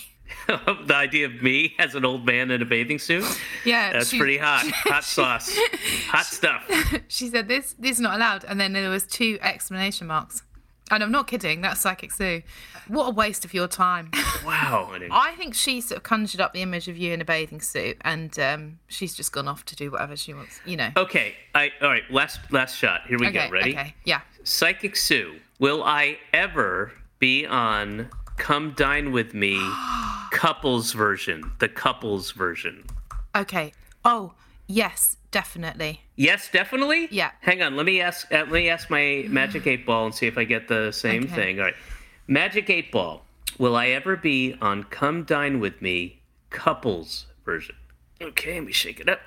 the 0.47 0.95
idea 0.95 1.27
of 1.27 1.43
me 1.43 1.75
as 1.77 1.93
an 1.93 2.03
old 2.03 2.25
man 2.25 2.49
in 2.49 2.59
a 2.59 2.65
bathing 2.65 2.97
suit? 2.97 3.23
Yeah, 3.63 3.93
That's 3.93 4.09
she- 4.09 4.17
pretty 4.17 4.37
hot. 4.39 4.65
Hot 4.91 5.03
sauce. 5.03 5.55
Hot 6.07 6.25
stuff. 6.25 6.63
She 7.07 7.27
said 7.29 7.47
this 7.47 7.75
this 7.77 7.91
is 7.97 7.99
not 7.99 8.15
allowed, 8.15 8.45
and 8.45 8.59
then 8.59 8.73
there 8.73 8.89
was 8.89 9.05
two 9.05 9.37
exclamation 9.43 10.07
marks. 10.07 10.41
And 10.91 11.03
I'm 11.03 11.11
not 11.11 11.27
kidding. 11.27 11.61
That's 11.61 11.81
Psychic 11.81 12.11
Sue. 12.11 12.43
What 12.87 13.07
a 13.07 13.11
waste 13.11 13.45
of 13.45 13.53
your 13.53 13.67
time. 13.67 14.11
Wow. 14.45 14.91
I 15.09 15.33
think 15.33 15.55
she 15.55 15.81
sort 15.81 15.97
of 15.97 16.03
conjured 16.03 16.39
up 16.39 16.53
the 16.53 16.61
image 16.61 16.87
of 16.87 16.95
you 16.95 17.13
in 17.13 17.19
a 17.19 17.25
bathing 17.25 17.61
suit, 17.61 17.97
and 18.01 18.37
um, 18.37 18.77
she's 18.87 19.15
just 19.15 19.31
gone 19.31 19.47
off 19.47 19.65
to 19.65 19.75
do 19.75 19.89
whatever 19.89 20.15
she 20.15 20.35
wants. 20.35 20.59
You 20.67 20.77
know. 20.77 20.89
Okay. 20.95 21.33
I 21.55 21.71
all 21.81 21.89
right. 21.89 22.03
Last 22.11 22.39
last 22.51 22.77
shot. 22.77 23.01
Here 23.07 23.17
we 23.17 23.27
okay. 23.29 23.47
go. 23.47 23.51
Ready? 23.51 23.71
Okay. 23.71 23.95
Yeah. 24.03 24.21
Psychic 24.43 24.95
Sue, 24.95 25.37
will 25.57 25.83
I 25.83 26.19
ever 26.31 26.91
be 27.17 27.47
on 27.47 28.09
Come 28.37 28.73
Dine 28.77 29.11
With 29.11 29.33
Me 29.33 29.59
couples 30.31 30.91
version? 30.91 31.51
The 31.57 31.69
couples 31.69 32.31
version. 32.31 32.83
Okay. 33.35 33.73
Oh 34.03 34.33
yes, 34.67 35.17
definitely. 35.35 35.99
Yes, 36.15 36.49
definitely. 36.49 37.09
Yeah. 37.11 37.31
Hang 37.41 37.61
on. 37.61 37.75
Let 37.75 37.85
me 37.85 37.99
ask. 37.99 38.31
Uh, 38.31 38.37
let 38.37 38.51
me 38.51 38.69
ask 38.69 38.89
my 38.89 39.25
Magic 39.27 39.67
Eight 39.67 39.85
Ball 39.85 40.05
and 40.05 40.15
see 40.15 40.27
if 40.27 40.37
I 40.37 40.45
get 40.45 40.69
the 40.69 40.93
same 40.93 41.25
Okay. 41.25 41.35
thing. 41.35 41.59
All 41.59 41.65
right. 41.65 41.75
Magic 42.25 42.69
Eight 42.69 42.89
Ball. 42.89 43.21
Will 43.57 43.75
I 43.75 43.87
ever 43.89 44.15
be 44.15 44.55
on 44.61 44.85
Come 44.85 45.23
Dine 45.25 45.59
With 45.59 45.81
Me 45.81 46.19
couples 46.51 47.25
version? 47.43 47.75
Okay. 48.21 48.55
Let 48.55 48.63
me 48.63 48.71
shake 48.71 49.01
it 49.01 49.09
up. 49.09 49.19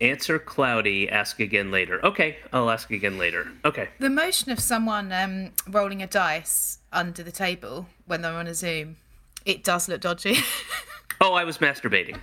Answer 0.00 0.40
cloudy. 0.40 1.08
Ask 1.08 1.38
again 1.38 1.70
later. 1.70 2.04
Okay. 2.04 2.38
I'll 2.52 2.68
ask 2.68 2.90
again 2.90 3.16
later. 3.16 3.46
Okay. 3.64 3.90
The 4.00 4.10
motion 4.10 4.50
of 4.50 4.58
someone 4.58 5.12
um, 5.12 5.52
rolling 5.68 6.02
a 6.02 6.08
dice 6.08 6.78
under 6.92 7.22
the 7.22 7.30
table 7.30 7.86
when 8.04 8.22
they're 8.22 8.32
on 8.34 8.48
a 8.48 8.54
Zoom, 8.54 8.96
it 9.44 9.62
does 9.62 9.88
look 9.88 10.00
dodgy. 10.00 10.38
Oh, 11.18 11.32
I 11.32 11.44
was 11.44 11.56
masturbating. 11.56 12.18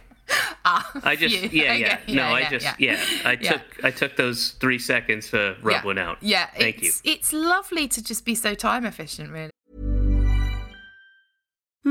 I 1.04 1.16
just 1.16 1.36
you. 1.36 1.50
yeah, 1.52 1.74
yeah 1.74 2.00
Okay, 2.04 2.14
no 2.14 2.24
yeah, 2.28 2.34
I 2.34 2.40
yeah, 2.42 2.50
just 2.50 2.66
yeah. 2.66 2.76
yeah, 2.80 3.30
I 3.30 3.36
took 3.36 3.62
I 3.84 3.92
took 3.92 4.16
those 4.18 4.52
three 4.60 4.80
seconds 4.80 5.30
to 5.32 5.56
rub 5.62 5.84
one 5.86 5.98
out. 5.98 6.18
Yeah. 6.22 6.48
thank 6.58 6.82
you. 6.82 6.90
it's, 6.90 7.02
It's 7.04 7.34
lovely 7.34 7.88
to 7.88 8.04
just 8.04 8.26
be 8.26 8.36
so 8.36 8.54
time 8.56 8.86
efficient, 8.86 9.32
really. 9.32 9.53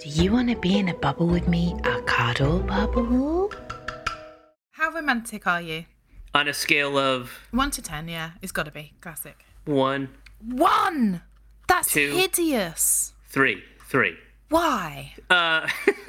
Do 0.00 0.08
you 0.08 0.32
want 0.32 0.48
to 0.50 0.56
be 0.56 0.78
in 0.78 0.88
a 0.88 0.94
bubble 0.94 1.26
with 1.26 1.48
me? 1.48 1.74
A 1.84 2.00
cuddle 2.02 2.60
bubble? 2.60 3.52
How 4.72 4.90
romantic 4.90 5.46
are 5.46 5.60
you? 5.60 5.84
On 6.34 6.46
a 6.48 6.54
scale 6.54 6.96
of 6.98 7.32
One 7.50 7.70
to 7.72 7.82
ten, 7.82 8.08
yeah, 8.08 8.32
it's 8.42 8.52
got 8.52 8.64
to 8.64 8.70
be 8.70 8.92
classic. 9.00 9.44
one, 9.64 10.08
One. 10.44 11.22
That's 11.68 11.92
Two. 11.92 12.12
hideous. 12.12 13.12
three, 13.28 13.62
three. 13.88 14.16
Why? 14.48 15.12
Uh, 15.28 15.68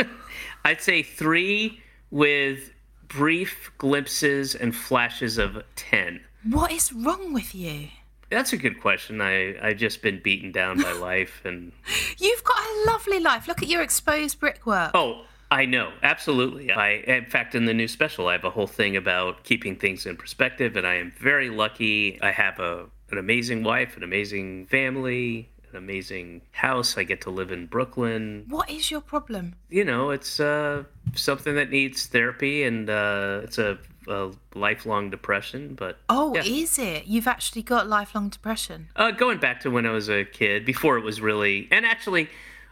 I'd 0.65 0.82
say 0.82 1.04
three 1.04 1.82
with 2.12 2.72
brief 3.10 3.72
glimpses 3.78 4.56
and 4.56 4.74
flashes 4.76 5.38
of 5.38 5.63
ten. 5.76 6.22
What 6.43 6.72
is 6.72 6.93
wrong 6.93 7.34
with 7.34 7.54
you? 7.54 7.89
That's 8.29 8.53
a 8.53 8.57
good 8.57 8.79
question. 8.81 9.21
I 9.21 9.55
I've 9.61 9.77
just 9.77 10.01
been 10.01 10.21
beaten 10.21 10.51
down 10.51 10.81
by 10.81 10.91
life 11.09 11.41
and 11.45 11.71
You've 12.17 12.43
got 12.43 12.57
a 12.57 12.83
lovely 12.91 13.19
life. 13.19 13.47
Look 13.47 13.61
at 13.61 13.69
your 13.69 13.81
exposed 13.81 14.39
brickwork. 14.39 14.91
oh. 14.93 15.25
I 15.51 15.65
know, 15.65 15.91
absolutely. 16.03 16.71
I, 16.71 16.89
in 16.91 17.25
fact, 17.25 17.55
in 17.55 17.65
the 17.65 17.73
new 17.73 17.87
special, 17.87 18.27
I 18.27 18.33
have 18.33 18.43
a 18.45 18.51
whole 18.51 18.67
thing 18.67 18.95
about 18.95 19.43
keeping 19.43 19.75
things 19.77 20.05
in 20.05 20.15
perspective, 20.15 20.75
and 20.75 20.85
I 20.85 20.93
am 20.97 21.11
very 21.19 21.49
lucky. 21.49 22.21
I 22.21 22.29
have 22.29 22.59
a 22.59 22.85
an 23.09 23.17
amazing 23.17 23.63
wife, 23.63 23.97
an 23.97 24.03
amazing 24.03 24.67
family, 24.67 25.49
an 25.71 25.77
amazing 25.77 26.41
house. 26.51 26.99
I 26.99 27.03
get 27.03 27.21
to 27.21 27.31
live 27.31 27.51
in 27.51 27.65
Brooklyn. 27.65 28.45
What 28.47 28.69
is 28.69 28.91
your 28.91 29.01
problem? 29.01 29.55
You 29.69 29.83
know, 29.85 30.11
it's 30.11 30.39
uh, 30.39 30.83
something 31.15 31.55
that 31.55 31.71
needs 31.71 32.05
therapy, 32.05 32.61
and 32.63 32.87
uh, 32.87 33.41
it's 33.43 33.57
a, 33.57 33.79
a 34.10 34.32
lifelong 34.56 35.10
depression. 35.10 35.76
But 35.76 36.00
Oh, 36.10 36.34
yeah. 36.36 36.43
is 36.43 36.78
it? 36.80 37.06
You've 37.08 37.28
actually 37.28 37.62
got 37.62 37.88
lifelong 37.88 38.30
depression. 38.30 38.89
Uh, 38.95 39.12
going 39.12 39.39
back 39.39 39.62
to 39.62 39.69
when 39.72 39.86
I 39.86 39.91
was 39.91 40.10
a 40.10 40.26
kid, 40.26 40.65
before 40.65 40.98
it 40.98 41.04
was 41.04 41.22
really, 41.22 41.67
and 41.72 41.86
actually, 41.86 42.30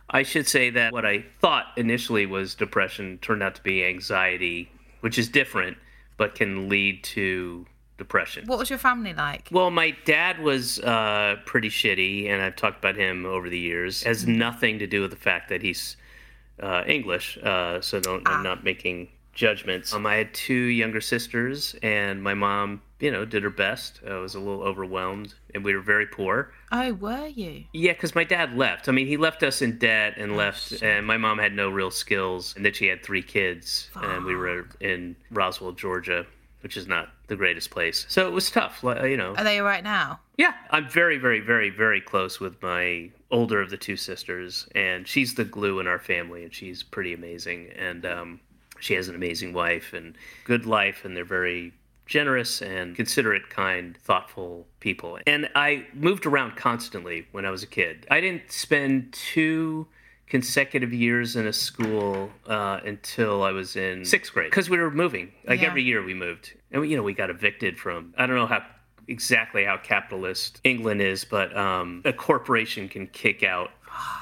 I 0.09 0.23
should 0.23 0.47
say 0.47 0.69
that 0.71 0.91
what 0.93 1.05
I 1.05 1.25
thought 1.39 1.65
initially 1.77 2.25
was 2.25 2.55
depression 2.55 3.19
turned 3.21 3.43
out 3.43 3.55
to 3.55 3.61
be 3.61 3.83
anxiety, 3.85 4.71
which 5.01 5.17
is 5.17 5.29
different, 5.29 5.77
but 6.17 6.33
can 6.35 6.69
lead 6.69 7.03
to 7.03 7.65
depression. 7.97 8.45
What 8.45 8.59
was 8.59 8.69
your 8.69 8.79
family 8.79 9.13
like? 9.13 9.49
Well, 9.51 9.71
my 9.71 9.91
dad 10.05 10.39
was 10.39 10.79
uh, 10.79 11.37
pretty 11.45 11.69
shitty, 11.69 12.29
and 12.29 12.41
I've 12.41 12.55
talked 12.55 12.77
about 12.77 12.95
him 12.95 13.25
over 13.25 13.49
the 13.49 13.59
years. 13.59 14.03
Has 14.03 14.27
nothing 14.27 14.79
to 14.79 14.87
do 14.87 15.01
with 15.01 15.11
the 15.11 15.17
fact 15.17 15.49
that 15.49 15.61
he's 15.61 15.97
uh, 16.61 16.83
English, 16.87 17.37
uh, 17.43 17.81
so 17.81 17.99
don't, 17.99 18.27
I'm 18.27 18.43
not 18.43 18.63
making 18.63 19.09
judgments. 19.37 19.93
Um, 19.93 20.05
I 20.05 20.15
had 20.15 20.33
two 20.33 20.53
younger 20.53 20.99
sisters, 20.99 21.75
and 21.81 22.21
my 22.21 22.33
mom, 22.33 22.81
you 22.99 23.11
know, 23.11 23.23
did 23.23 23.43
her 23.43 23.49
best. 23.49 24.01
I 24.05 24.15
was 24.15 24.35
a 24.35 24.39
little 24.39 24.63
overwhelmed, 24.63 25.35
and 25.53 25.63
we 25.63 25.73
were 25.73 25.81
very 25.81 26.07
poor. 26.07 26.51
Oh, 26.71 26.93
were 26.93 27.27
you? 27.27 27.63
Yeah, 27.71 27.93
because 27.93 28.15
my 28.15 28.23
dad 28.25 28.57
left. 28.57 28.89
I 28.89 28.91
mean, 28.91 29.07
he 29.07 29.15
left 29.15 29.43
us 29.43 29.61
in 29.61 29.77
debt 29.77 30.15
and 30.17 30.35
left, 30.35 30.81
and 30.81 31.05
my 31.05 31.17
mom 31.17 31.37
had 31.37 31.53
no 31.53 31.69
real 31.69 31.91
skills, 31.91 32.53
and 32.57 32.65
then 32.65 32.73
she 32.73 32.87
had 32.87 33.03
three 33.03 33.21
kids, 33.21 33.89
and 33.95 34.25
we 34.25 34.35
were 34.35 34.67
in 34.81 35.15
Roswell, 35.31 35.71
Georgia, 35.71 36.25
which 36.61 36.75
is 36.75 36.87
not 36.87 37.09
the 37.27 37.35
greatest 37.35 37.69
place. 37.69 38.05
So 38.09 38.27
it 38.27 38.31
was 38.31 38.49
tough, 38.49 38.83
li- 38.83 39.11
you 39.11 39.17
know. 39.17 39.35
Are 39.35 39.43
they 39.43 39.59
all 39.59 39.65
right 39.65 39.83
now? 39.83 40.19
Yeah, 40.37 40.53
I'm 40.71 40.89
very, 40.89 41.17
very, 41.17 41.39
very, 41.39 41.69
very 41.69 42.01
close 42.01 42.39
with 42.39 42.61
my 42.63 43.11
older 43.29 43.61
of 43.61 43.69
the 43.69 43.77
two 43.77 43.97
sisters, 43.97 44.67
and 44.73 45.07
she's 45.07 45.35
the 45.35 45.45
glue 45.45 45.79
in 45.79 45.87
our 45.87 45.99
family, 45.99 46.43
and 46.43 46.53
she's 46.53 46.81
pretty 46.81 47.13
amazing. 47.13 47.69
And 47.77 48.05
um, 48.05 48.39
she 48.79 48.93
has 48.95 49.07
an 49.07 49.15
amazing 49.15 49.53
wife 49.53 49.93
and 49.93 50.15
good 50.43 50.65
life, 50.65 51.05
and 51.05 51.15
they're 51.15 51.25
very 51.25 51.73
generous 52.05 52.61
and 52.61 52.95
considerate, 52.95 53.49
kind, 53.49 53.97
thoughtful 53.97 54.65
people. 54.79 55.19
And 55.27 55.49
I 55.55 55.85
moved 55.93 56.25
around 56.25 56.55
constantly 56.55 57.27
when 57.31 57.45
I 57.45 57.51
was 57.51 57.63
a 57.63 57.67
kid. 57.67 58.07
I 58.09 58.21
didn't 58.21 58.49
spend 58.51 59.11
two 59.13 59.87
consecutive 60.27 60.93
years 60.93 61.35
in 61.35 61.47
a 61.47 61.53
school 61.53 62.29
uh, 62.47 62.79
until 62.85 63.43
I 63.43 63.51
was 63.51 63.75
in 63.75 64.03
sixth 64.05 64.33
grade 64.33 64.49
because 64.49 64.69
we 64.69 64.77
were 64.77 64.91
moving. 64.91 65.31
Like 65.47 65.61
Yeah. 65.61 65.67
every 65.67 65.83
year 65.83 66.03
we 66.03 66.13
moved, 66.13 66.53
and 66.71 66.81
we, 66.81 66.89
you 66.89 66.97
know 66.97 67.03
we 67.03 67.13
got 67.13 67.29
evicted 67.29 67.77
from. 67.79 68.13
I 68.17 68.25
don't 68.25 68.35
know 68.35 68.47
how 68.47 68.63
exactly 69.07 69.63
how 69.63 69.77
capitalist 69.77 70.59
England 70.65 71.01
is, 71.01 71.23
but 71.23 71.55
um, 71.57 72.01
a 72.03 72.11
corporation 72.13 72.89
can 72.89 73.07
kick 73.07 73.41
out 73.43 73.71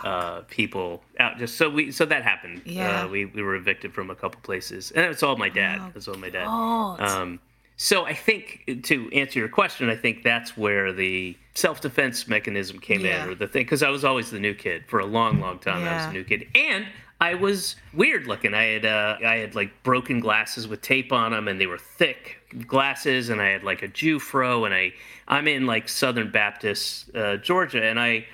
uh, 0.03 0.41
people 0.49 1.03
out 1.19 1.38
just 1.38 1.55
so 1.57 1.69
we 1.69 1.91
so 1.91 2.05
that 2.05 2.23
happened. 2.23 2.61
Yeah. 2.65 3.03
Uh, 3.03 3.07
we 3.07 3.25
we 3.25 3.41
were 3.41 3.55
evicted 3.55 3.93
from 3.93 4.09
a 4.09 4.15
couple 4.15 4.39
places, 4.41 4.91
and 4.91 5.05
it's 5.05 5.23
all 5.23 5.35
my 5.38 5.49
dad. 5.49 5.79
Oh, 5.81 5.91
It's 5.95 6.07
all 6.07 6.15
my 6.15 6.29
dad. 6.29 6.45
God. 6.45 7.01
Um, 7.01 7.39
so 7.77 8.05
I 8.05 8.13
think 8.13 8.81
to 8.83 9.09
answer 9.11 9.38
your 9.39 9.49
question, 9.49 9.89
I 9.89 9.95
think 9.97 10.23
that's 10.23 10.55
where 10.55 10.93
the 10.93 11.35
self-defense 11.55 12.27
mechanism 12.27 12.79
came 12.79 13.01
Yeah. 13.01 13.23
in, 13.25 13.29
or 13.31 13.35
the 13.35 13.47
thing, 13.47 13.63
because 13.63 13.83
I 13.83 13.89
was 13.89 14.05
always 14.05 14.31
the 14.31 14.39
new 14.39 14.53
kid 14.53 14.85
for 14.88 14.99
a 14.99 15.05
long, 15.05 15.39
long 15.41 15.59
time. 15.59 15.79
I 15.83 15.93
was 15.93 16.03
Yeah. 16.03 16.07
the 16.07 16.13
new 16.13 16.23
kid, 16.23 16.47
and 16.55 16.85
I 17.19 17.33
was 17.33 17.75
weird 17.93 18.27
looking. 18.27 18.53
I 18.53 18.63
had 18.63 18.85
uh, 18.85 19.17
I 19.25 19.38
had 19.38 19.55
like 19.55 19.71
broken 19.83 20.19
glasses 20.19 20.67
with 20.67 20.81
tape 20.81 21.11
on 21.11 21.31
them, 21.31 21.47
and 21.47 21.59
they 21.59 21.67
were 21.67 21.77
thick 21.77 22.38
glasses, 22.67 23.29
and 23.29 23.41
I 23.41 23.49
had 23.49 23.63
like 23.63 23.81
a 23.81 23.88
Jew 23.88 24.19
fro, 24.19 24.65
and 24.65 24.73
I 24.73 24.93
I'm 25.27 25.47
in 25.47 25.65
like 25.65 25.89
Southern 25.89 26.29
Baptist 26.31 27.13
uh, 27.15 27.38
Georgia, 27.38 27.83
and 27.83 27.99
I 27.99 28.25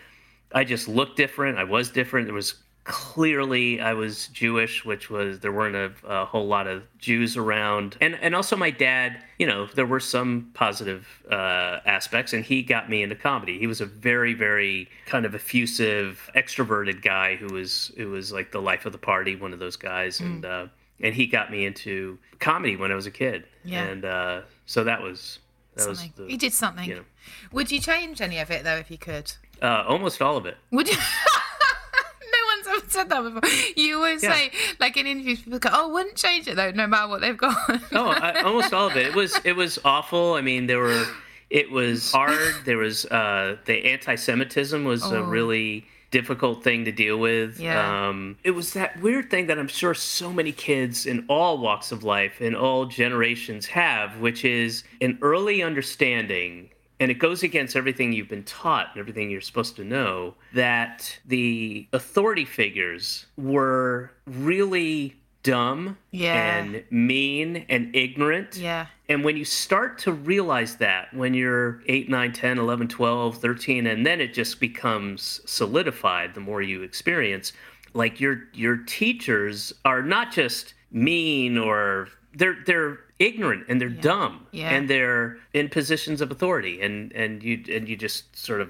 I 0.53 0.63
just 0.63 0.87
looked 0.87 1.17
different. 1.17 1.57
I 1.57 1.63
was 1.63 1.89
different. 1.89 2.27
There 2.27 2.33
was 2.35 2.55
clearly 2.83 3.79
I 3.79 3.93
was 3.93 4.27
Jewish, 4.29 4.83
which 4.83 5.09
was 5.09 5.39
there 5.39 5.51
weren't 5.51 5.75
a, 5.75 5.91
a 6.07 6.25
whole 6.25 6.47
lot 6.47 6.67
of 6.67 6.83
Jews 6.97 7.37
around, 7.37 7.95
and 8.01 8.15
and 8.21 8.35
also 8.35 8.55
my 8.55 8.71
dad. 8.71 9.23
You 9.39 9.47
know, 9.47 9.67
there 9.75 9.85
were 9.85 9.99
some 9.99 10.51
positive 10.53 11.07
uh, 11.31 11.79
aspects, 11.85 12.33
and 12.33 12.43
he 12.43 12.61
got 12.63 12.89
me 12.89 13.01
into 13.03 13.15
comedy. 13.15 13.57
He 13.59 13.67
was 13.67 13.81
a 13.81 13.85
very 13.85 14.33
very 14.33 14.87
kind 15.05 15.25
of 15.25 15.33
effusive, 15.35 16.29
extroverted 16.35 17.01
guy 17.01 17.35
who 17.35 17.47
was 17.53 17.91
who 17.97 18.09
was 18.09 18.31
like 18.31 18.51
the 18.51 18.61
life 18.61 18.85
of 18.85 18.91
the 18.91 18.97
party, 18.97 19.35
one 19.35 19.53
of 19.53 19.59
those 19.59 19.77
guys, 19.77 20.19
Mm. 20.19 20.25
and 20.25 20.45
uh, 20.45 20.67
and 20.99 21.15
he 21.15 21.25
got 21.27 21.49
me 21.51 21.65
into 21.65 22.19
comedy 22.39 22.75
when 22.75 22.91
I 22.91 22.95
was 22.95 23.05
a 23.07 23.11
kid, 23.11 23.45
Yeah. 23.63 23.83
and 23.85 24.05
uh, 24.05 24.41
so 24.65 24.83
that 24.83 25.01
was 25.01 25.39
that 25.75 25.83
something. 25.83 26.11
was 26.17 26.25
the, 26.27 26.31
you 26.31 26.37
did 26.37 26.53
something. 26.53 26.87
you 26.87 26.95
know. 26.95 27.05
Would 27.51 27.71
you 27.71 27.79
change 27.79 28.21
any 28.21 28.39
of 28.39 28.51
it 28.51 28.63
though, 28.63 28.77
if 28.77 28.91
you 28.91 28.97
could? 28.97 29.31
Uh, 29.61 29.83
almost 29.87 30.21
all 30.21 30.37
of 30.37 30.45
it. 30.45 30.57
Would 30.71 30.87
you? 30.89 30.95
no 32.23 32.55
one's 32.55 32.67
ever 32.67 32.89
said 32.89 33.09
that 33.09 33.21
before. 33.21 33.49
You 33.75 33.97
always 33.97 34.23
Yeah. 34.23 34.33
say, 34.33 34.51
like 34.79 34.97
in 34.97 35.05
interviews, 35.07 35.41
people 35.41 35.59
go, 35.59 35.69
"Oh, 35.71 35.89
wouldn't 35.89 36.15
change 36.15 36.47
it 36.47 36.55
though, 36.55 36.71
no 36.71 36.87
matter 36.87 37.07
what 37.09 37.21
they've 37.21 37.37
got." 37.37 37.55
oh, 37.93 38.07
I, 38.09 38.41
almost 38.41 38.73
all 38.73 38.87
of 38.87 38.97
it. 38.97 39.07
It 39.07 39.15
was 39.15 39.39
it 39.43 39.53
was 39.53 39.79
awful. 39.85 40.33
I 40.33 40.41
mean, 40.41 40.67
there 40.67 40.79
were 40.79 41.05
it 41.49 41.69
was 41.71 42.11
hard. 42.11 42.37
There 42.65 42.77
was 42.77 43.05
uh, 43.05 43.57
the 43.65 43.85
anti-Semitism 43.91 44.83
was 44.85 45.03
a 45.11 45.21
really 45.21 45.85
difficult 46.11 46.61
thing 46.63 46.83
to 46.85 46.91
deal 46.91 47.17
with. 47.17 47.57
Yeah. 47.59 48.07
Um, 48.09 48.37
it 48.43 48.51
was 48.51 48.73
that 48.73 49.01
weird 49.01 49.29
thing 49.31 49.47
that 49.47 49.57
I'm 49.57 49.67
sure 49.69 49.93
so 49.93 50.31
many 50.33 50.51
kids 50.51 51.05
in 51.05 51.25
all 51.29 51.57
walks 51.57 51.91
of 51.93 52.03
life 52.03 52.41
in 52.41 52.53
all 52.55 52.85
generations 52.85 53.65
have, 53.67 54.17
which 54.19 54.43
is 54.43 54.83
an 54.99 55.17
early 55.21 55.63
understanding. 55.63 56.69
And 57.01 57.09
it 57.09 57.15
goes 57.15 57.41
against 57.43 57.75
everything 57.75 58.13
you've 58.13 58.29
been 58.29 58.43
taught 58.43 58.89
and 58.93 58.99
everything 58.99 59.31
you're 59.31 59.41
supposed 59.41 59.75
to 59.77 59.83
know 59.83 60.35
that 60.53 61.19
the 61.25 61.87
authority 61.93 62.45
figures 62.45 63.25
were 63.37 64.11
really 64.27 65.15
dumb 65.43 65.97
Yeah. 66.11 66.57
and 66.59 66.83
mean 66.91 67.65
and 67.67 67.95
ignorant. 67.95 68.55
yeah. 68.55 68.85
And 69.09 69.23
when 69.25 69.35
you 69.35 69.43
start 69.45 69.97
to 69.99 70.11
realize 70.11 70.75
that 70.77 71.11
when 71.13 71.33
you're 71.33 71.81
8, 71.87 72.07
9, 72.07 72.31
10, 72.33 72.59
11, 72.59 72.87
12, 72.87 73.37
13, 73.39 73.87
and 73.87 74.05
then 74.05 74.21
it 74.21 74.33
just 74.35 74.59
becomes 74.59 75.41
solidified 75.45 76.35
the 76.35 76.39
more 76.39 76.61
you 76.61 76.83
experience, 76.83 77.51
like 77.93 78.19
your 78.21 78.43
your 78.53 78.77
teachers 78.77 79.73
are 79.83 80.03
not 80.03 80.31
just 80.31 80.75
mean 80.91 81.57
or 81.57 82.07
they're 82.35 82.57
they're 82.67 82.99
ignorant 83.21 83.63
and 83.67 83.79
they're 83.79 83.89
dumb 83.89 84.45
Yeah. 84.51 84.69
and 84.71 84.89
they're 84.89 85.37
in 85.53 85.69
positions 85.69 86.21
of 86.21 86.31
authority 86.31 86.81
and 86.81 87.11
and 87.13 87.43
you 87.43 87.63
and 87.75 87.87
you 87.89 87.95
just 87.95 88.35
sort 88.35 88.61
of 88.61 88.69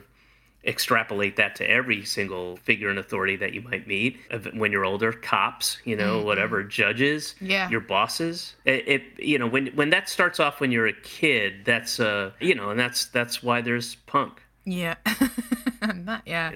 extrapolate 0.64 1.38
that 1.38 1.56
to 1.56 1.68
every 1.68 2.06
single 2.06 2.56
figure 2.58 2.92
in 2.92 2.98
authority 3.00 3.36
that 3.36 3.52
you 3.52 3.62
might 3.62 3.88
meet 3.88 4.16
when 4.54 4.72
you're 4.72 4.86
older 4.86 5.12
cops 5.12 5.78
you 5.86 5.96
know 5.96 6.22
whatever 6.22 6.64
judges 6.64 7.34
Mm-hmm. 7.38 7.50
Yeah. 7.50 7.70
your 7.70 7.80
bosses 7.82 8.54
it, 8.66 8.88
it 8.88 9.02
you 9.18 9.40
know 9.40 9.48
when 9.48 9.68
when 9.80 9.90
that 9.90 10.08
starts 10.08 10.40
off 10.40 10.60
when 10.62 10.72
you're 10.72 10.86
a 10.86 10.94
kid 11.02 11.66
that's 11.66 12.00
uh 12.00 12.30
you 12.40 12.54
know 12.54 12.70
and 12.70 12.80
that's 12.80 13.06
that's 13.06 13.42
why 13.42 13.62
there's 13.62 13.96
punk 14.06 14.34
Yeah. 14.66 14.96
and 15.82 16.08
that, 16.08 16.22
yeah. 16.28 16.52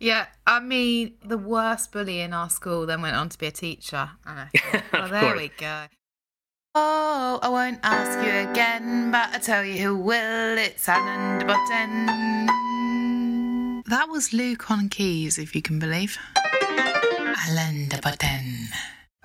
Yeah, 0.00 0.26
I 0.46 0.58
mean, 0.58 1.14
the 1.24 1.38
worst 1.38 1.92
bully 1.92 2.20
in 2.22 2.32
our 2.32 2.50
school 2.50 2.86
then 2.86 3.02
went 3.02 3.14
on 3.14 3.28
to 3.28 3.38
be 3.38 3.46
a 3.46 3.52
teacher. 3.52 4.10
And 4.26 4.40
I 4.40 4.46
thought, 4.58 4.82
well, 4.92 5.08
there 5.08 5.20
course. 5.20 5.38
we 5.38 5.48
go. 5.58 5.84
Oh, 6.74 7.38
I 7.42 7.50
won't 7.50 7.80
ask 7.82 8.18
you 8.26 8.50
again, 8.50 9.10
but 9.10 9.28
I 9.34 9.38
tell 9.38 9.62
you 9.62 9.76
who 9.76 9.94
will. 9.94 10.56
It's 10.56 10.88
Alan 10.88 11.38
de 11.38 11.44
Botton. 11.44 12.06
That 13.88 14.08
was 14.08 14.32
Luke 14.32 14.70
on 14.70 14.88
keys, 14.88 15.36
if 15.36 15.54
you 15.54 15.60
can 15.60 15.78
believe. 15.78 16.16
Alan 17.46 17.88
de 17.88 18.00
Botton. 18.00 18.68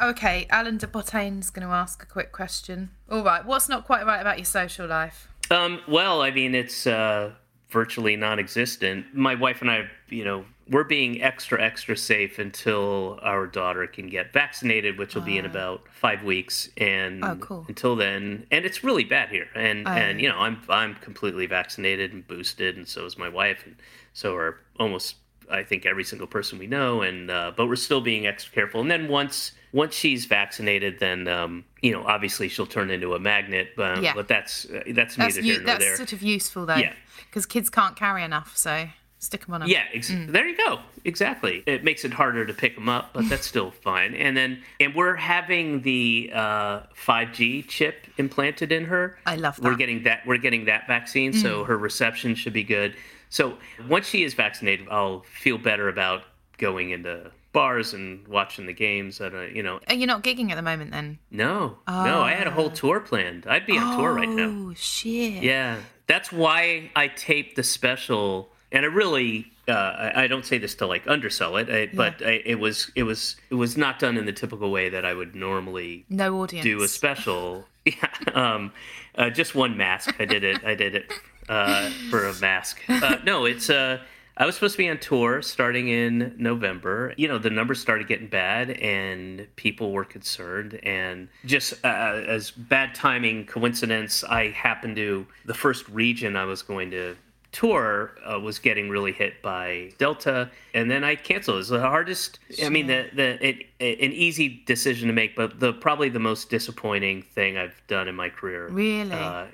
Okay, 0.02 0.46
Alan 0.50 0.76
de 0.76 0.88
Botton's 0.88 1.50
going 1.50 1.66
to 1.66 1.74
ask 1.74 2.04
a 2.04 2.06
quick 2.06 2.34
question. 2.34 2.90
All 3.10 3.24
right, 3.24 3.46
what's 3.46 3.70
not 3.70 3.86
quite 3.86 4.06
right 4.06 4.20
about 4.20 4.38
your 4.38 4.46
social 4.46 4.86
life? 4.86 5.30
Um, 5.50 5.80
well, 5.88 6.22
I 6.22 6.32
mean, 6.32 6.54
it's 6.54 6.86
uh, 6.86 7.32
virtually 7.70 8.18
non-existent. 8.18 9.16
My 9.16 9.36
wife 9.36 9.62
and 9.62 9.72
I, 9.72 9.90
you 10.10 10.26
know, 10.26 10.44
we're 10.70 10.84
being 10.84 11.22
extra, 11.22 11.62
extra 11.62 11.96
safe 11.96 12.40
until 12.40 13.20
our 13.22 13.48
daughter 13.48 13.88
can 13.88 14.08
get 14.08 14.34
vaccinated, 14.34 14.98
which 14.98 15.16
will 15.16 15.22
be 15.22 15.38
in 15.38 15.46
about 15.46 15.82
five 15.92 16.24
weeks. 16.24 16.70
And 16.78 17.24
Oh, 17.24 17.36
cool. 17.38 17.66
until 17.68 17.96
then, 17.96 18.46
and 18.52 18.66
it's 18.66 18.84
really 18.84 19.04
bad 19.04 19.30
here. 19.30 19.48
And 19.56 19.88
Oh. 19.88 19.92
and 19.92 20.20
you 20.22 20.30
know, 20.30 20.38
I'm 20.40 20.62
I'm 20.70 20.96
completely 20.96 21.46
vaccinated 21.46 22.14
and 22.14 22.28
boosted, 22.28 22.76
and 22.78 22.88
so 22.88 23.06
is 23.06 23.18
my 23.18 23.30
wife, 23.30 23.64
and 23.66 23.76
so 24.14 24.36
are 24.36 24.60
almost 24.80 25.16
I 25.50 25.64
think 25.64 25.86
every 25.86 26.04
single 26.04 26.28
person 26.28 26.60
we 26.60 26.68
know. 26.68 27.02
And 27.02 27.32
uh, 27.32 27.54
but 27.56 27.68
we're 27.68 27.78
still 27.78 28.02
being 28.02 28.28
extra 28.28 28.54
careful. 28.54 28.82
And 28.82 28.92
then 28.92 29.08
once 29.08 29.54
once 29.72 29.96
she's 29.96 30.26
vaccinated, 30.26 31.00
then 31.00 31.28
um, 31.28 31.64
you 31.82 31.92
know, 31.94 32.04
obviously 32.06 32.50
she'll 32.50 32.66
turn 32.66 32.90
into 32.90 33.14
a 33.14 33.20
magnet. 33.20 33.70
But, 33.78 34.02
Yeah. 34.02 34.14
but 34.14 34.28
that's 34.28 34.66
uh, 34.66 34.84
that's 34.94 35.16
That's, 35.16 35.36
neither 35.36 35.42
u- 35.48 35.54
here 35.54 35.62
nor 35.62 35.66
that's 35.68 35.84
there. 35.86 35.96
sort 35.96 36.12
of 36.14 36.22
useful, 36.22 36.66
though. 36.66 36.76
Yeah. 36.76 36.94
Because 37.30 37.46
kids 37.46 37.70
can't 37.70 37.96
carry 37.96 38.24
enough, 38.24 38.58
so 38.58 38.90
stick 39.20 39.46
them 39.46 39.54
on 39.56 39.62
them. 39.62 39.70
Yeah, 39.70 39.84
ex- 39.94 40.12
there 40.14 40.48
you 40.48 40.56
go. 40.58 40.80
Exactly. 41.06 41.64
It 41.66 41.84
makes 41.84 42.06
it 42.06 42.14
harder 42.14 42.46
to 42.46 42.54
pick 42.54 42.76
them 42.76 42.88
up, 42.90 43.12
but 43.14 43.28
that's 43.30 43.46
still 43.54 43.72
fine. 43.72 44.14
And 44.14 44.36
then, 44.38 44.62
and 44.80 44.94
we're 44.94 45.16
having 45.16 45.82
the 45.82 46.32
uh, 46.34 46.82
5G 47.06 47.68
chip 47.68 48.08
implanted 48.18 48.72
in 48.72 48.86
her. 48.86 49.18
I 49.26 49.36
love 49.36 49.56
that. 49.58 49.64
We're. 49.64 49.74
Mm. 49.74 49.78
getting 49.78 50.04
that. 50.04 50.26
We're 50.26 50.38
getting 50.38 50.66
that 50.66 50.88
vaccine, 50.88 51.34
so 51.34 51.64
her 51.64 51.78
reception 51.78 52.36
should 52.36 52.54
be 52.54 52.64
good. 52.64 52.96
So 53.30 53.58
once 53.90 54.08
she 54.08 54.24
is 54.24 54.34
vaccinated, 54.34 54.88
I'll 54.90 55.22
feel 55.22 55.58
better 55.58 55.90
about 55.90 56.24
going 56.58 56.92
into 56.92 57.32
bars 57.54 57.94
and 57.94 58.28
watching 58.28 58.66
the 58.66 58.74
games. 58.74 59.20
At 59.22 59.34
a, 59.34 59.50
you 59.54 59.64
know, 59.64 59.80
Are 59.88 59.96
you 59.96 60.06
not 60.08 60.24
gigging 60.24 60.50
at 60.52 60.56
the 60.56 60.62
moment 60.62 60.92
then? 60.92 61.20
no, 61.32 61.78
no, 61.88 62.22
I 62.22 62.34
had 62.34 62.48
a 62.48 62.52
whole 62.52 62.70
tour 62.70 63.00
planned. 63.00 63.46
I'd 63.48 63.66
be 63.66 63.78
on 63.78 63.98
tour 63.98 64.14
right 64.14 64.30
now. 64.30 64.70
Oh 64.70 64.74
shit. 64.76 65.44
Yeah, 65.44 65.78
that's 66.08 66.32
why 66.32 66.90
I 66.96 67.08
taped 67.10 67.56
the 67.56 67.64
special, 67.64 68.50
and 68.72 68.86
I 68.86 68.88
really. 68.88 69.52
Uh, 69.70 70.12
I, 70.16 70.28
don't 70.28 70.46
say 70.46 70.58
this 70.58 70.76
to 70.76 70.88
like 70.88 71.06
undersell 71.08 71.58
it, 71.58 71.70
I, 71.70 71.94
but 71.94 72.26
I, 72.26 72.42
it 72.46 72.58
was 72.58 72.90
it 72.96 73.04
was 73.04 73.36
it 73.50 73.56
was 73.56 73.76
not 73.76 74.00
done 74.00 74.16
in 74.16 74.26
the 74.26 74.32
typical 74.32 74.72
way 74.72 74.88
that 74.88 75.04
I 75.04 75.14
would 75.14 75.36
normally 75.36 76.06
No 76.10 76.40
audience. 76.42 76.64
do 76.64 76.82
a 76.84 76.88
special. 76.88 77.66
Yeah, 77.86 78.10
um, 78.34 78.72
uh, 79.16 79.30
just 79.30 79.56
one 79.56 79.76
mask. 79.78 80.16
I 80.20 80.26
did 80.26 80.44
it. 80.44 80.64
I 80.66 80.76
did 80.76 80.94
it 80.96 81.12
uh, 81.50 81.90
for 82.10 82.28
a 82.28 82.34
mask. 82.36 82.82
Uh, 82.90 83.18
no, 83.26 83.46
it's. 83.46 83.70
Uh, 83.70 84.00
I 84.36 84.46
was 84.46 84.56
supposed 84.56 84.74
to 84.76 84.78
be 84.78 84.90
on 84.90 85.00
tour 85.00 85.42
starting 85.42 85.88
in 85.88 86.36
November. 86.38 87.14
You 87.18 87.28
know, 87.30 87.38
the 87.38 87.50
numbers 87.50 87.80
started 87.80 88.08
getting 88.08 88.28
bad, 88.28 88.72
and 88.72 89.48
people 89.56 89.92
were 89.94 90.04
concerned. 90.06 90.80
And 90.84 91.28
just 91.46 91.74
uh, 91.84 91.88
as 92.28 92.52
bad 92.52 92.94
timing, 92.94 93.46
coincidence, 93.46 94.24
I 94.24 94.50
happened 94.50 94.96
to 94.98 95.26
the 95.46 95.54
first 95.54 95.88
region 95.90 96.36
I 96.36 96.46
was 96.46 96.62
going 96.62 96.92
to 96.92 97.16
tour 97.52 98.12
uh, 98.30 98.40
was 98.40 98.60
getting 98.60 98.90
really 98.90 99.12
hit 99.12 99.42
by 99.42 99.92
Delta, 99.98 100.50
and 100.74 100.90
then 100.92 101.04
I 101.04 101.16
canceled. 101.16 101.56
It 101.56 101.58
was 101.60 101.70
the 101.70 101.80
hardest. 101.82 102.40
I 102.64 102.70
mean, 102.70 102.88
the 102.88 103.10
the 103.14 103.48
it, 103.48 103.66
it, 103.80 104.00
an 104.00 104.12
easy 104.12 104.64
decision 104.66 105.08
to 105.08 105.14
make, 105.14 105.36
but 105.36 105.60
the 105.60 105.74
probably 105.74 106.10
the 106.10 106.20
most 106.20 106.50
disappointing 106.50 107.24
thing 107.24 107.58
I've 107.58 107.82
done 107.88 108.08
in 108.08 108.16
my 108.16 108.30
career. 108.30 108.68
Really? 108.68 109.12
Uh, 109.12 109.46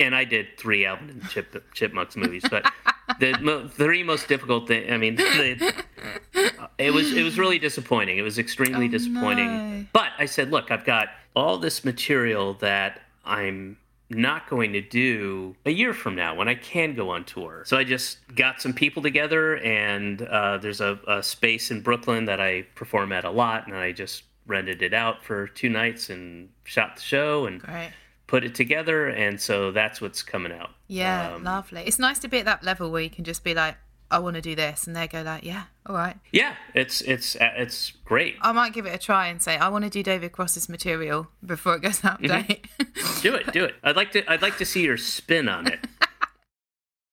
and 0.00 0.14
I 0.16 0.24
did 0.24 0.58
three 0.58 0.84
Alvin 0.84 1.10
and 1.10 1.28
Chip, 1.28 1.64
Chipmunks 1.74 2.16
movies, 2.16 2.42
but 2.50 2.70
the 3.20 3.38
mo- 3.40 3.68
three 3.68 4.02
most 4.02 4.26
difficult 4.26 4.66
thing. 4.66 4.92
I 4.92 4.96
mean, 4.96 5.14
the, 5.16 5.74
it 6.78 6.90
was 6.90 7.12
it 7.12 7.22
was 7.22 7.38
really 7.38 7.58
disappointing. 7.58 8.18
It 8.18 8.22
was 8.22 8.38
extremely 8.38 8.88
disappointing. 8.88 9.46
no. 9.46 9.86
But 9.92 10.08
I 10.18 10.26
said, 10.26 10.50
look, 10.50 10.70
I've 10.70 10.84
got 10.84 11.08
all 11.36 11.58
this 11.58 11.84
material 11.84 12.54
that 12.54 13.00
I'm 13.24 13.76
not 14.12 14.48
going 14.48 14.72
to 14.74 14.80
do 14.80 15.56
a 15.66 15.70
year 15.70 15.92
from 15.94 16.14
now 16.14 16.34
when 16.34 16.48
I 16.48 16.54
can 16.54 16.94
go 16.94 17.10
on 17.10 17.24
tour. 17.24 17.62
So 17.66 17.76
I 17.76 17.84
just 17.84 18.18
got 18.34 18.60
some 18.60 18.72
people 18.72 19.02
together, 19.02 19.56
and 19.58 20.22
uh, 20.22 20.58
there's 20.58 20.80
a, 20.80 20.98
a 21.08 21.22
space 21.22 21.70
in 21.70 21.80
Brooklyn 21.80 22.24
that 22.26 22.40
I 22.40 22.62
perform 22.74 23.12
at 23.12 23.24
a 23.24 23.30
lot, 23.30 23.66
and 23.66 23.76
I 23.76 23.92
just 23.92 24.24
rented 24.46 24.82
it 24.82 24.92
out 24.94 25.24
for 25.24 25.46
two 25.46 25.68
nights 25.68 26.10
and 26.10 26.48
shot 26.64 26.96
the 26.96 27.02
show 27.02 27.46
and 27.46 27.60
Great. 27.60 27.90
put 28.26 28.44
it 28.44 28.54
together. 28.54 29.06
And 29.08 29.40
so 29.40 29.70
that's 29.72 30.00
what's 30.00 30.22
coming 30.22 30.52
out. 30.52 30.70
Yeah, 30.88 31.34
Um, 31.34 31.44
lovely. 31.44 31.82
It's 31.86 31.98
nice 31.98 32.18
to 32.20 32.28
be 32.28 32.38
at 32.40 32.44
that 32.46 32.64
level 32.64 32.90
where 32.90 33.02
you 33.02 33.10
can 33.10 33.24
just 33.24 33.44
be 33.44 33.54
like, 33.54 33.76
I 34.12 34.18
want 34.18 34.36
to 34.36 34.42
do 34.42 34.54
this, 34.54 34.86
and 34.86 34.94
they 34.94 35.08
go 35.08 35.22
like, 35.22 35.42
Yeah, 35.42 35.64
all 35.86 35.96
right. 35.96 36.16
Yeah, 36.32 36.54
it's 36.74 37.00
it's 37.00 37.34
uh, 37.36 37.48
it's 37.56 37.92
great. 38.04 38.36
I 38.42 38.52
might 38.52 38.74
give 38.74 38.84
it 38.84 38.94
a 38.94 38.98
try 38.98 39.28
and 39.28 39.40
say 39.40 39.56
I 39.56 39.68
want 39.68 39.84
to 39.84 39.90
do 39.90 40.02
David 40.02 40.32
Cross's 40.32 40.68
material 40.68 41.28
before 41.44 41.76
it 41.76 41.82
goes 41.82 42.04
out 42.04 42.22
of 42.22 42.30
Mm-hmm. 42.30 43.20
Do 43.22 43.34
it, 43.34 43.52
do 43.52 43.64
it. 43.64 43.74
I'd 43.82 43.96
like 43.96 44.12
to 44.12 44.30
I'd 44.30 44.42
like 44.42 44.58
to 44.58 44.66
see 44.66 44.84
your 44.84 44.98
spin 44.98 45.48
on 45.48 45.66
it. 45.66 45.80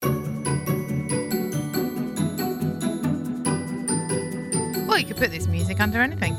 well, 4.88 5.00
you 5.00 5.06
could 5.06 5.18
put 5.18 5.32
this 5.32 5.48
music 5.48 5.80
under 5.80 6.02
anything. 6.02 6.36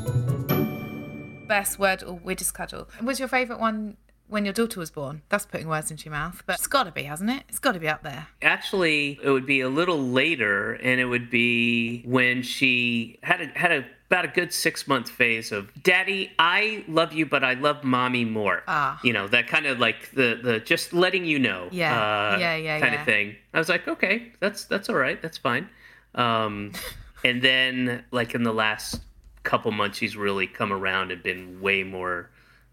Best 1.48 1.78
word 1.78 2.02
or 2.02 2.14
weirdest 2.14 2.52
cuddle. 2.52 2.88
Was 3.02 3.18
your 3.18 3.28
favourite 3.28 3.60
one 3.60 3.96
when 4.30 4.44
your 4.44 4.54
daughter 4.54 4.80
was 4.80 4.90
born? 4.90 5.22
That's 5.28 5.44
putting 5.44 5.68
words 5.68 5.90
into 5.90 6.04
your 6.04 6.12
mouth, 6.12 6.42
but 6.46 6.54
it's 6.56 6.66
got 6.66 6.84
to 6.84 6.92
be, 6.92 7.02
hasn't 7.02 7.30
it? 7.30 7.42
It's 7.48 7.58
got 7.58 7.72
to 7.72 7.80
be 7.80 7.88
up 7.88 8.02
there. 8.02 8.28
Actually, 8.42 9.18
it 9.22 9.30
would 9.30 9.46
be 9.46 9.60
a 9.60 9.68
little 9.68 9.98
later, 9.98 10.72
and 10.74 11.00
it 11.00 11.04
would 11.06 11.28
be 11.30 12.02
when 12.06 12.42
she 12.42 13.18
had 13.22 13.40
a, 13.40 13.46
had 13.58 13.72
a 13.72 13.84
about 14.10 14.24
a 14.24 14.28
good 14.28 14.52
six 14.52 14.88
month 14.88 15.08
phase 15.08 15.52
of 15.52 15.70
Daddy, 15.84 16.32
I 16.36 16.84
love 16.88 17.12
you, 17.12 17.26
but 17.26 17.44
I 17.44 17.54
love 17.54 17.84
Mommy 17.84 18.24
more. 18.24 18.64
Ah. 18.66 18.98
You 19.04 19.12
know 19.12 19.28
that 19.28 19.46
kind 19.46 19.66
of 19.66 19.78
like 19.78 20.10
the 20.12 20.38
the 20.42 20.58
just 20.58 20.92
letting 20.92 21.24
you 21.24 21.38
know. 21.38 21.68
Yeah. 21.70 21.94
uh, 22.34 22.36
Yeah, 22.38 22.56
yeah, 22.56 22.80
Kind 22.80 22.94
yeah. 22.94 23.00
of 23.00 23.06
thing. 23.06 23.36
I 23.54 23.58
was 23.58 23.68
like, 23.68 23.86
okay, 23.86 24.32
that's 24.40 24.64
that's 24.64 24.88
all 24.88 24.96
right, 24.96 25.20
that's 25.22 25.38
fine. 25.38 25.68
Um, 26.16 26.72
and 27.24 27.40
then 27.40 28.04
like 28.10 28.34
in 28.34 28.42
the 28.42 28.52
last 28.52 29.00
couple 29.44 29.70
months, 29.70 29.98
she's 29.98 30.16
really 30.16 30.48
come 30.48 30.72
around 30.72 31.12
and 31.12 31.22
been 31.22 31.60
way 31.60 31.84
more 31.84 32.30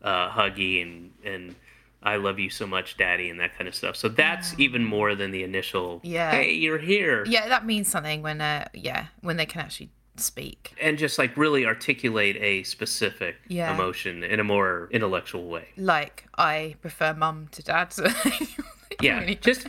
uh, 0.07 0.29
huggy 0.29 0.81
and 0.81 1.11
and. 1.23 1.55
I 2.03 2.17
love 2.17 2.37
you 2.39 2.51
so 2.51 2.67
much, 2.67 2.95
Daddy, 2.95 3.27
and 3.31 3.39
that 3.39 3.57
kind 3.57 3.67
of 3.67 3.73
stuff. 3.73 3.95
So 3.95 4.07
that's 4.07 4.53
even 4.59 4.85
more 4.85 5.15
than 5.15 5.31
the 5.31 5.43
initial. 5.43 5.99
Yeah. 6.03 6.29
Hey, 6.31 6.53
you're 6.53 6.77
here. 6.77 7.25
Yeah, 7.27 7.49
that 7.49 7.65
means 7.65 7.87
something 7.89 8.21
when, 8.21 8.39
uh, 8.39 8.67
yeah, 8.73 9.07
when 9.21 9.35
they 9.35 9.47
can 9.47 9.61
actually 9.61 9.89
speak. 10.15 10.75
And 10.79 10.97
just 10.99 11.17
like 11.17 11.35
really 11.35 11.65
articulate 11.65 12.37
a 12.37 12.61
specific 12.63 13.35
Yeah. 13.47 13.73
emotion 13.73 14.23
in 14.23 14.39
a 14.39 14.43
more 14.43 14.87
intellectual 14.91 15.47
way. 15.49 15.69
Like, 15.75 16.25
I 16.37 16.75
prefer 16.81 17.15
mum 17.15 17.47
to 17.53 17.63
dad. 17.63 17.91
So 17.91 18.05
Yeah. 19.01 19.19
Really- 19.21 19.35
Just, 19.35 19.67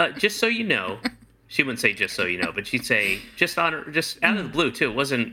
uh, 0.00 0.10
just 0.10 0.38
so 0.40 0.48
you 0.48 0.64
know. 0.64 0.98
She 1.46 1.62
wouldn't 1.62 1.80
say 1.80 1.92
just 1.94 2.14
so 2.16 2.24
you 2.24 2.38
know, 2.42 2.50
but 2.52 2.66
she'd 2.66 2.84
say 2.84 3.20
just 3.36 3.56
on 3.56 3.72
her, 3.72 3.90
just 3.92 4.18
out 4.24 4.36
of 4.36 4.42
the 4.44 4.48
Mm. 4.50 4.52
blue 4.52 4.70
too. 4.72 4.90
It 4.90 4.94
wasn't. 4.96 5.32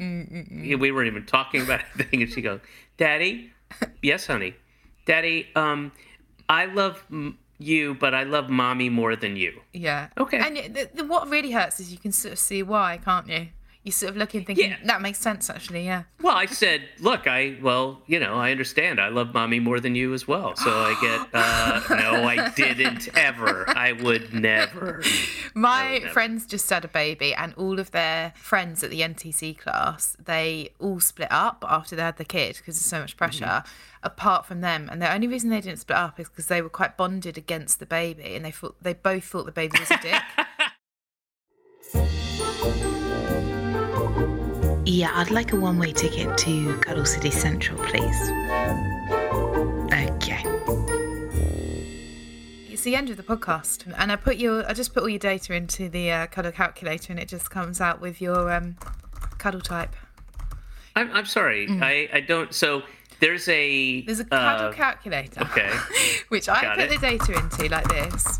We 0.79 0.91
weren't 0.91 1.07
even 1.07 1.25
talking 1.25 1.61
about 1.63 1.81
anything, 1.95 2.21
and 2.21 2.31
she 2.31 2.41
goes, 2.41 2.59
"Daddy, 2.97 3.51
yes, 4.01 4.27
honey, 4.27 4.55
Daddy, 5.05 5.47
um, 5.55 5.91
I 6.47 6.65
love 6.65 7.03
m- 7.11 7.37
you, 7.57 7.93
but 7.95 8.13
I 8.13 8.23
love 8.23 8.49
mommy 8.49 8.89
more 8.89 9.15
than 9.15 9.35
you." 9.35 9.61
Yeah. 9.73 10.07
Okay. 10.17 10.37
And 10.39 10.57
it- 10.57 10.73
the, 10.73 10.89
the, 10.93 11.03
what 11.05 11.29
really 11.29 11.51
hurts 11.51 11.79
is 11.79 11.91
you 11.91 11.97
can 11.97 12.11
sort 12.11 12.33
of 12.33 12.39
see 12.39 12.63
why, 12.63 12.99
can't 13.03 13.27
you? 13.27 13.47
You 13.83 13.93
sort 13.93 14.09
of 14.11 14.17
look 14.17 14.33
and 14.33 14.45
thinking 14.45 14.71
Yeah. 14.71 14.77
that 14.85 15.01
makes 15.01 15.19
sense 15.19 15.49
actually. 15.49 15.85
Yeah. 15.85 16.03
Well, 16.21 16.35
I 16.35 16.47
said, 16.47 16.81
look, 16.99 17.27
I 17.27 17.57
well, 17.61 18.01
you 18.07 18.19
know, 18.19 18.35
I 18.35 18.51
understand. 18.51 18.99
I 18.99 19.07
love 19.07 19.33
mommy 19.33 19.59
more 19.61 19.79
than 19.79 19.95
you 19.95 20.13
as 20.13 20.27
well. 20.27 20.55
So 20.57 20.69
I 20.69 20.97
get, 21.01 21.27
uh, 21.33 21.81
no, 21.95 22.23
I 22.27 22.49
didn't 22.49 23.07
ever. 23.17 23.63
I 23.69 23.93
would 23.93 24.33
never. 24.33 25.01
My 25.55 25.99
never. 25.99 26.09
friends 26.09 26.45
just 26.45 26.69
had 26.69 26.83
a 26.83 26.89
baby, 26.89 27.33
and 27.33 27.53
all 27.55 27.79
of 27.79 27.91
their 27.91 28.33
friends 28.35 28.83
at 28.83 28.89
the 28.91 28.99
NTC 28.99 29.57
class, 29.57 30.15
they 30.23 30.71
all 30.79 30.99
split 30.99 31.29
up 31.31 31.63
after 31.67 31.95
they 31.95 32.01
had 32.03 32.17
the 32.17 32.25
kid 32.25 32.57
because 32.57 32.75
there's 32.75 32.85
so 32.85 32.99
much 32.99 33.15
pressure. 33.17 33.45
Mm-hmm. 33.45 33.69
Apart 34.01 34.45
from 34.45 34.61
them, 34.61 34.87
and 34.91 35.01
the 35.01 35.11
only 35.13 35.27
reason 35.27 35.49
they 35.49 35.59
didn't 35.61 35.79
split 35.79 35.97
up 35.97 36.19
is 36.19 36.29
because 36.29 36.47
they 36.47 36.61
were 36.61 36.69
quite 36.69 36.95
bonded 36.95 37.37
against 37.37 37.79
the 37.79 37.85
baby, 37.85 38.35
and 38.35 38.45
they 38.45 38.51
thought 38.51 38.75
they 38.81 38.93
both 38.93 39.23
thought 39.25 39.45
the 39.45 39.51
baby 39.51 39.77
was 39.79 39.91
a 39.91 39.97
dick. 40.01 40.21
Yeah, 44.91 45.11
I'd 45.13 45.29
like 45.29 45.53
a 45.53 45.55
one 45.55 45.77
way 45.77 45.91
ticket 45.91 46.35
to 46.39 46.77
Cuddle 46.79 47.05
City 47.05 47.29
Central, 47.29 47.77
please. 47.83 48.29
Okay. 49.93 50.41
it's 52.71 52.81
the 52.81 52.95
end 52.95 53.11
of 53.11 53.17
the 53.17 53.21
podcast, 53.23 53.85
and 53.99 54.11
I 54.11 54.15
put 54.15 54.37
your, 54.37 54.67
I 54.67 54.73
just 54.73 54.95
put 54.95 55.03
all 55.03 55.09
your 55.09 55.19
data 55.19 55.53
into 55.53 55.89
the 55.89 56.09
uh, 56.11 56.27
cuddle 56.27 56.51
calculator, 56.51 57.13
and 57.13 57.19
it 57.19 57.27
just 57.27 57.51
comes 57.51 57.79
out 57.79 58.01
with 58.01 58.19
your 58.19 58.51
um, 58.51 58.77
cuddle 59.37 59.61
type. 59.61 59.95
I'm, 60.95 61.11
I'm 61.13 61.25
sorry. 61.25 61.67
I, 61.69 62.09
I 62.11 62.19
don't. 62.21 62.51
So 62.51 62.81
there's 63.19 63.47
a. 63.47 64.01
Mm. 64.01 64.05
There's 64.07 64.19
a 64.21 64.25
cuddle 64.25 64.69
uh, 64.69 64.73
calculator, 64.73 65.41
Okay. 65.43 65.69
which 66.29 66.49
I 66.49 66.61
Got 66.63 66.77
put 66.79 66.85
it. 66.85 66.89
the 66.89 66.97
data 66.97 67.37
into 67.37 67.69
like 67.69 67.87
this, 67.89 68.39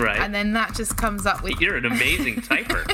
Right. 0.00 0.18
and 0.20 0.34
then 0.34 0.52
that 0.54 0.74
just 0.74 0.96
comes 0.96 1.26
up 1.26 1.42
with 1.42 1.60
You're 1.60 1.76
an 1.76 1.86
amazing 1.86 2.36
typer. 2.42 2.84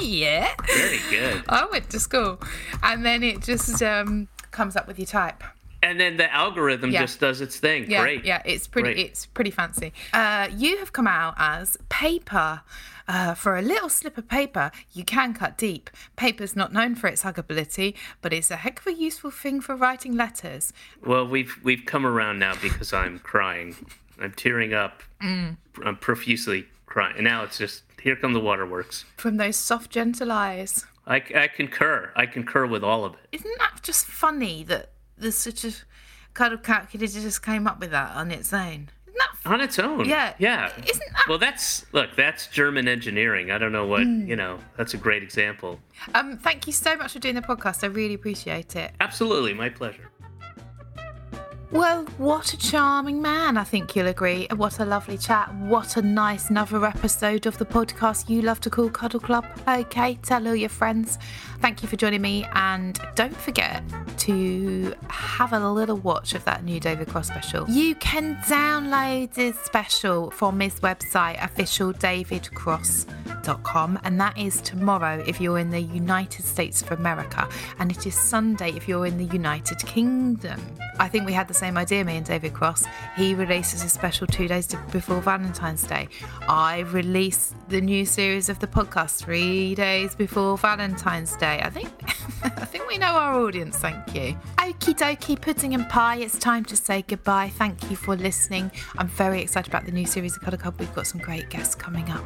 yeah. 0.00 0.52
Very 0.66 0.98
good. 1.10 1.44
I 1.48 1.66
went 1.70 1.90
to 1.90 2.00
school, 2.00 2.40
and 2.82 3.04
then 3.04 3.22
it 3.22 3.42
just 3.42 3.82
um, 3.82 4.28
comes 4.50 4.76
up 4.76 4.86
with 4.86 4.98
your 4.98 5.06
type. 5.06 5.42
And 5.82 5.98
then 5.98 6.18
the 6.18 6.30
algorithm 6.32 6.90
Yeah. 6.90 7.00
just 7.00 7.20
does 7.20 7.40
its 7.40 7.56
thing. 7.58 7.90
Yeah, 7.90 8.02
Great. 8.02 8.24
yeah, 8.24 8.42
it's 8.44 8.66
pretty, 8.66 8.92
Great. 8.94 9.06
it's 9.06 9.24
pretty 9.26 9.50
fancy. 9.50 9.92
Uh, 10.12 10.48
you 10.54 10.76
have 10.78 10.92
come 10.92 11.06
out 11.06 11.34
as 11.38 11.76
paper. 11.88 12.62
Uh, 13.08 13.34
for 13.34 13.56
a 13.56 13.62
little 13.62 13.88
slip 13.88 14.16
of 14.16 14.28
paper, 14.28 14.70
you 14.92 15.02
can 15.02 15.34
cut 15.34 15.58
deep. 15.58 15.90
Paper's 16.14 16.54
not 16.54 16.72
known 16.72 16.94
for 16.94 17.08
its 17.08 17.24
huggability, 17.24 17.94
but 18.22 18.32
it's 18.32 18.52
a 18.52 18.56
heck 18.56 18.78
of 18.78 18.86
a 18.86 18.92
useful 18.94 19.32
thing 19.32 19.60
for 19.60 19.74
writing 19.74 20.14
letters. 20.16 20.72
Well, 21.04 21.26
we've 21.26 21.56
we've 21.64 21.84
come 21.84 22.06
around 22.06 22.38
now 22.38 22.54
because 22.62 22.92
I'm 22.92 23.18
crying. 23.18 23.74
I'm 24.20 24.32
tearing 24.32 24.74
up. 24.74 25.02
Mm. 25.22 25.56
I'm 25.84 25.96
profusely 25.96 26.66
crying. 26.86 27.14
And 27.16 27.24
now 27.24 27.42
it's 27.44 27.58
just 27.58 27.82
here 28.02 28.16
come 28.16 28.32
the 28.32 28.40
waterworks. 28.40 29.04
From 29.16 29.36
those 29.36 29.56
soft, 29.56 29.90
gentle 29.90 30.30
eyes. 30.32 30.84
I, 31.06 31.16
I 31.34 31.48
concur. 31.48 32.12
I 32.16 32.26
concur 32.26 32.66
with 32.66 32.84
all 32.84 33.04
of 33.04 33.14
it. 33.14 33.20
Isn't 33.32 33.58
that 33.58 33.80
just 33.82 34.06
funny 34.06 34.62
that 34.64 34.90
the 35.18 35.32
sort 35.32 35.64
of 35.64 35.84
cuddle 36.34 36.58
calculator 36.58 37.20
just 37.20 37.42
came 37.42 37.66
up 37.66 37.80
with 37.80 37.90
that 37.90 38.14
on 38.14 38.30
its 38.30 38.52
own? 38.52 38.90
Isn't 39.08 39.52
On 39.52 39.60
its 39.60 39.78
own. 39.78 40.04
Yeah. 40.06 40.34
Yeah. 40.38 40.70
Isn't 40.86 41.12
that- 41.12 41.24
Well, 41.28 41.38
that's 41.38 41.84
look. 41.92 42.14
That's 42.16 42.46
German 42.46 42.86
engineering. 42.88 43.50
I 43.50 43.58
don't 43.58 43.72
know 43.72 43.86
what 43.86 44.02
you 44.06 44.36
know. 44.36 44.58
That's 44.76 44.94
a 44.94 44.96
great 44.98 45.22
example. 45.22 45.80
Um, 46.14 46.36
thank 46.38 46.66
you 46.66 46.72
so 46.72 46.94
much 46.96 47.12
for 47.12 47.18
doing 47.18 47.34
the 47.34 47.42
podcast. 47.42 47.82
I 47.82 47.88
really 47.88 48.14
appreciate 48.14 48.76
it. 48.76 48.92
Absolutely, 49.00 49.52
my 49.54 49.68
pleasure. 49.68 50.09
Well, 51.72 52.04
what 52.18 52.52
a 52.52 52.56
charming 52.58 53.22
man, 53.22 53.56
I 53.56 53.62
think 53.62 53.94
you'll 53.94 54.08
agree. 54.08 54.48
What 54.56 54.80
a 54.80 54.84
lovely 54.84 55.16
chat. 55.16 55.54
What 55.54 55.96
a 55.96 56.02
nice 56.02 56.50
another 56.50 56.84
episode 56.84 57.46
of 57.46 57.58
the 57.58 57.64
podcast 57.64 58.28
you 58.28 58.42
love 58.42 58.58
to 58.62 58.70
call 58.70 58.90
Cuddle 58.90 59.20
Club. 59.20 59.46
Okay, 59.68 60.18
tell 60.20 60.48
all 60.48 60.56
your 60.56 60.68
friends. 60.68 61.16
Thank 61.60 61.82
you 61.82 61.88
for 61.88 61.96
joining 61.96 62.22
me, 62.22 62.46
and 62.54 62.98
don't 63.14 63.36
forget 63.36 63.82
to 64.18 64.94
have 65.08 65.52
a 65.52 65.70
little 65.70 65.98
watch 65.98 66.34
of 66.34 66.44
that 66.44 66.64
new 66.64 66.80
David 66.80 67.08
Cross 67.08 67.28
special. 67.28 67.68
You 67.68 67.94
can 67.96 68.36
download 68.46 69.34
this 69.34 69.58
special 69.60 70.30
from 70.30 70.58
his 70.60 70.80
website, 70.80 71.36
officialdavidcross.com, 71.38 73.98
and 74.04 74.20
that 74.20 74.38
is 74.38 74.60
tomorrow 74.62 75.22
if 75.26 75.40
you're 75.40 75.58
in 75.58 75.70
the 75.70 75.80
United 75.80 76.44
States 76.44 76.82
of 76.82 76.92
America, 76.92 77.48
and 77.78 77.90
it 77.90 78.06
is 78.06 78.14
Sunday 78.14 78.70
if 78.70 78.86
you're 78.88 79.06
in 79.06 79.18
the 79.18 79.24
United 79.26 79.78
Kingdom. 79.80 80.60
I 80.98 81.08
think 81.08 81.26
we 81.26 81.32
had 81.32 81.48
the 81.48 81.54
same 81.54 81.76
idea, 81.78 82.04
me 82.04 82.18
and 82.18 82.26
David 82.26 82.52
Cross. 82.52 82.84
He 83.16 83.34
releases 83.34 83.82
a 83.82 83.88
special 83.88 84.26
two 84.26 84.46
days 84.48 84.66
before 84.92 85.22
Valentine's 85.22 85.84
Day. 85.84 86.08
I 86.46 86.80
release 86.80 87.54
the 87.68 87.80
new 87.80 88.04
series 88.04 88.50
of 88.50 88.58
the 88.58 88.66
podcast 88.66 89.24
three 89.24 89.74
days 89.74 90.14
before 90.14 90.58
Valentine's 90.58 91.34
Day. 91.36 91.49
I 91.58 91.70
think 91.70 91.90
I 92.42 92.64
think 92.64 92.88
we 92.88 92.96
know 92.98 93.06
our 93.06 93.34
audience, 93.40 93.76
thank 93.76 94.14
you. 94.14 94.36
Okie 94.58 94.96
dokie, 94.96 95.40
pudding 95.40 95.74
and 95.74 95.88
pie, 95.88 96.16
it's 96.16 96.38
time 96.38 96.64
to 96.66 96.76
say 96.76 97.02
goodbye. 97.02 97.50
Thank 97.50 97.90
you 97.90 97.96
for 97.96 98.16
listening. 98.16 98.70
I'm 98.96 99.08
very 99.08 99.40
excited 99.42 99.68
about 99.68 99.84
the 99.84 99.92
new 99.92 100.06
series 100.06 100.36
of 100.36 100.42
Cuddle 100.42 100.58
Club. 100.58 100.74
We've 100.78 100.94
got 100.94 101.06
some 101.06 101.20
great 101.20 101.50
guests 101.50 101.74
coming 101.74 102.08
up. 102.10 102.24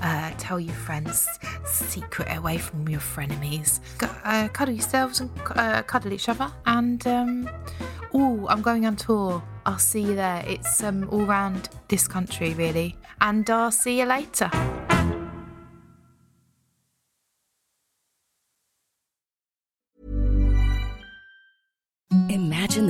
Uh, 0.00 0.32
tell 0.38 0.58
your 0.58 0.74
friends, 0.74 1.28
secret 1.64 2.28
away 2.36 2.58
from 2.58 2.88
your 2.88 3.00
frenemies. 3.00 3.80
Uh, 4.24 4.48
cuddle 4.48 4.74
yourselves 4.74 5.20
and 5.20 5.30
uh, 5.54 5.82
cuddle 5.82 6.12
each 6.12 6.28
other. 6.28 6.50
And, 6.66 7.06
um, 7.06 7.50
oh, 8.14 8.46
I'm 8.48 8.62
going 8.62 8.86
on 8.86 8.96
tour. 8.96 9.42
I'll 9.66 9.78
see 9.78 10.02
you 10.02 10.14
there. 10.14 10.42
It's 10.46 10.82
um, 10.82 11.08
all 11.10 11.22
around 11.22 11.68
this 11.88 12.08
country, 12.08 12.54
really. 12.54 12.96
And 13.20 13.48
I'll 13.48 13.70
see 13.70 13.98
you 14.00 14.06
later. 14.06 14.50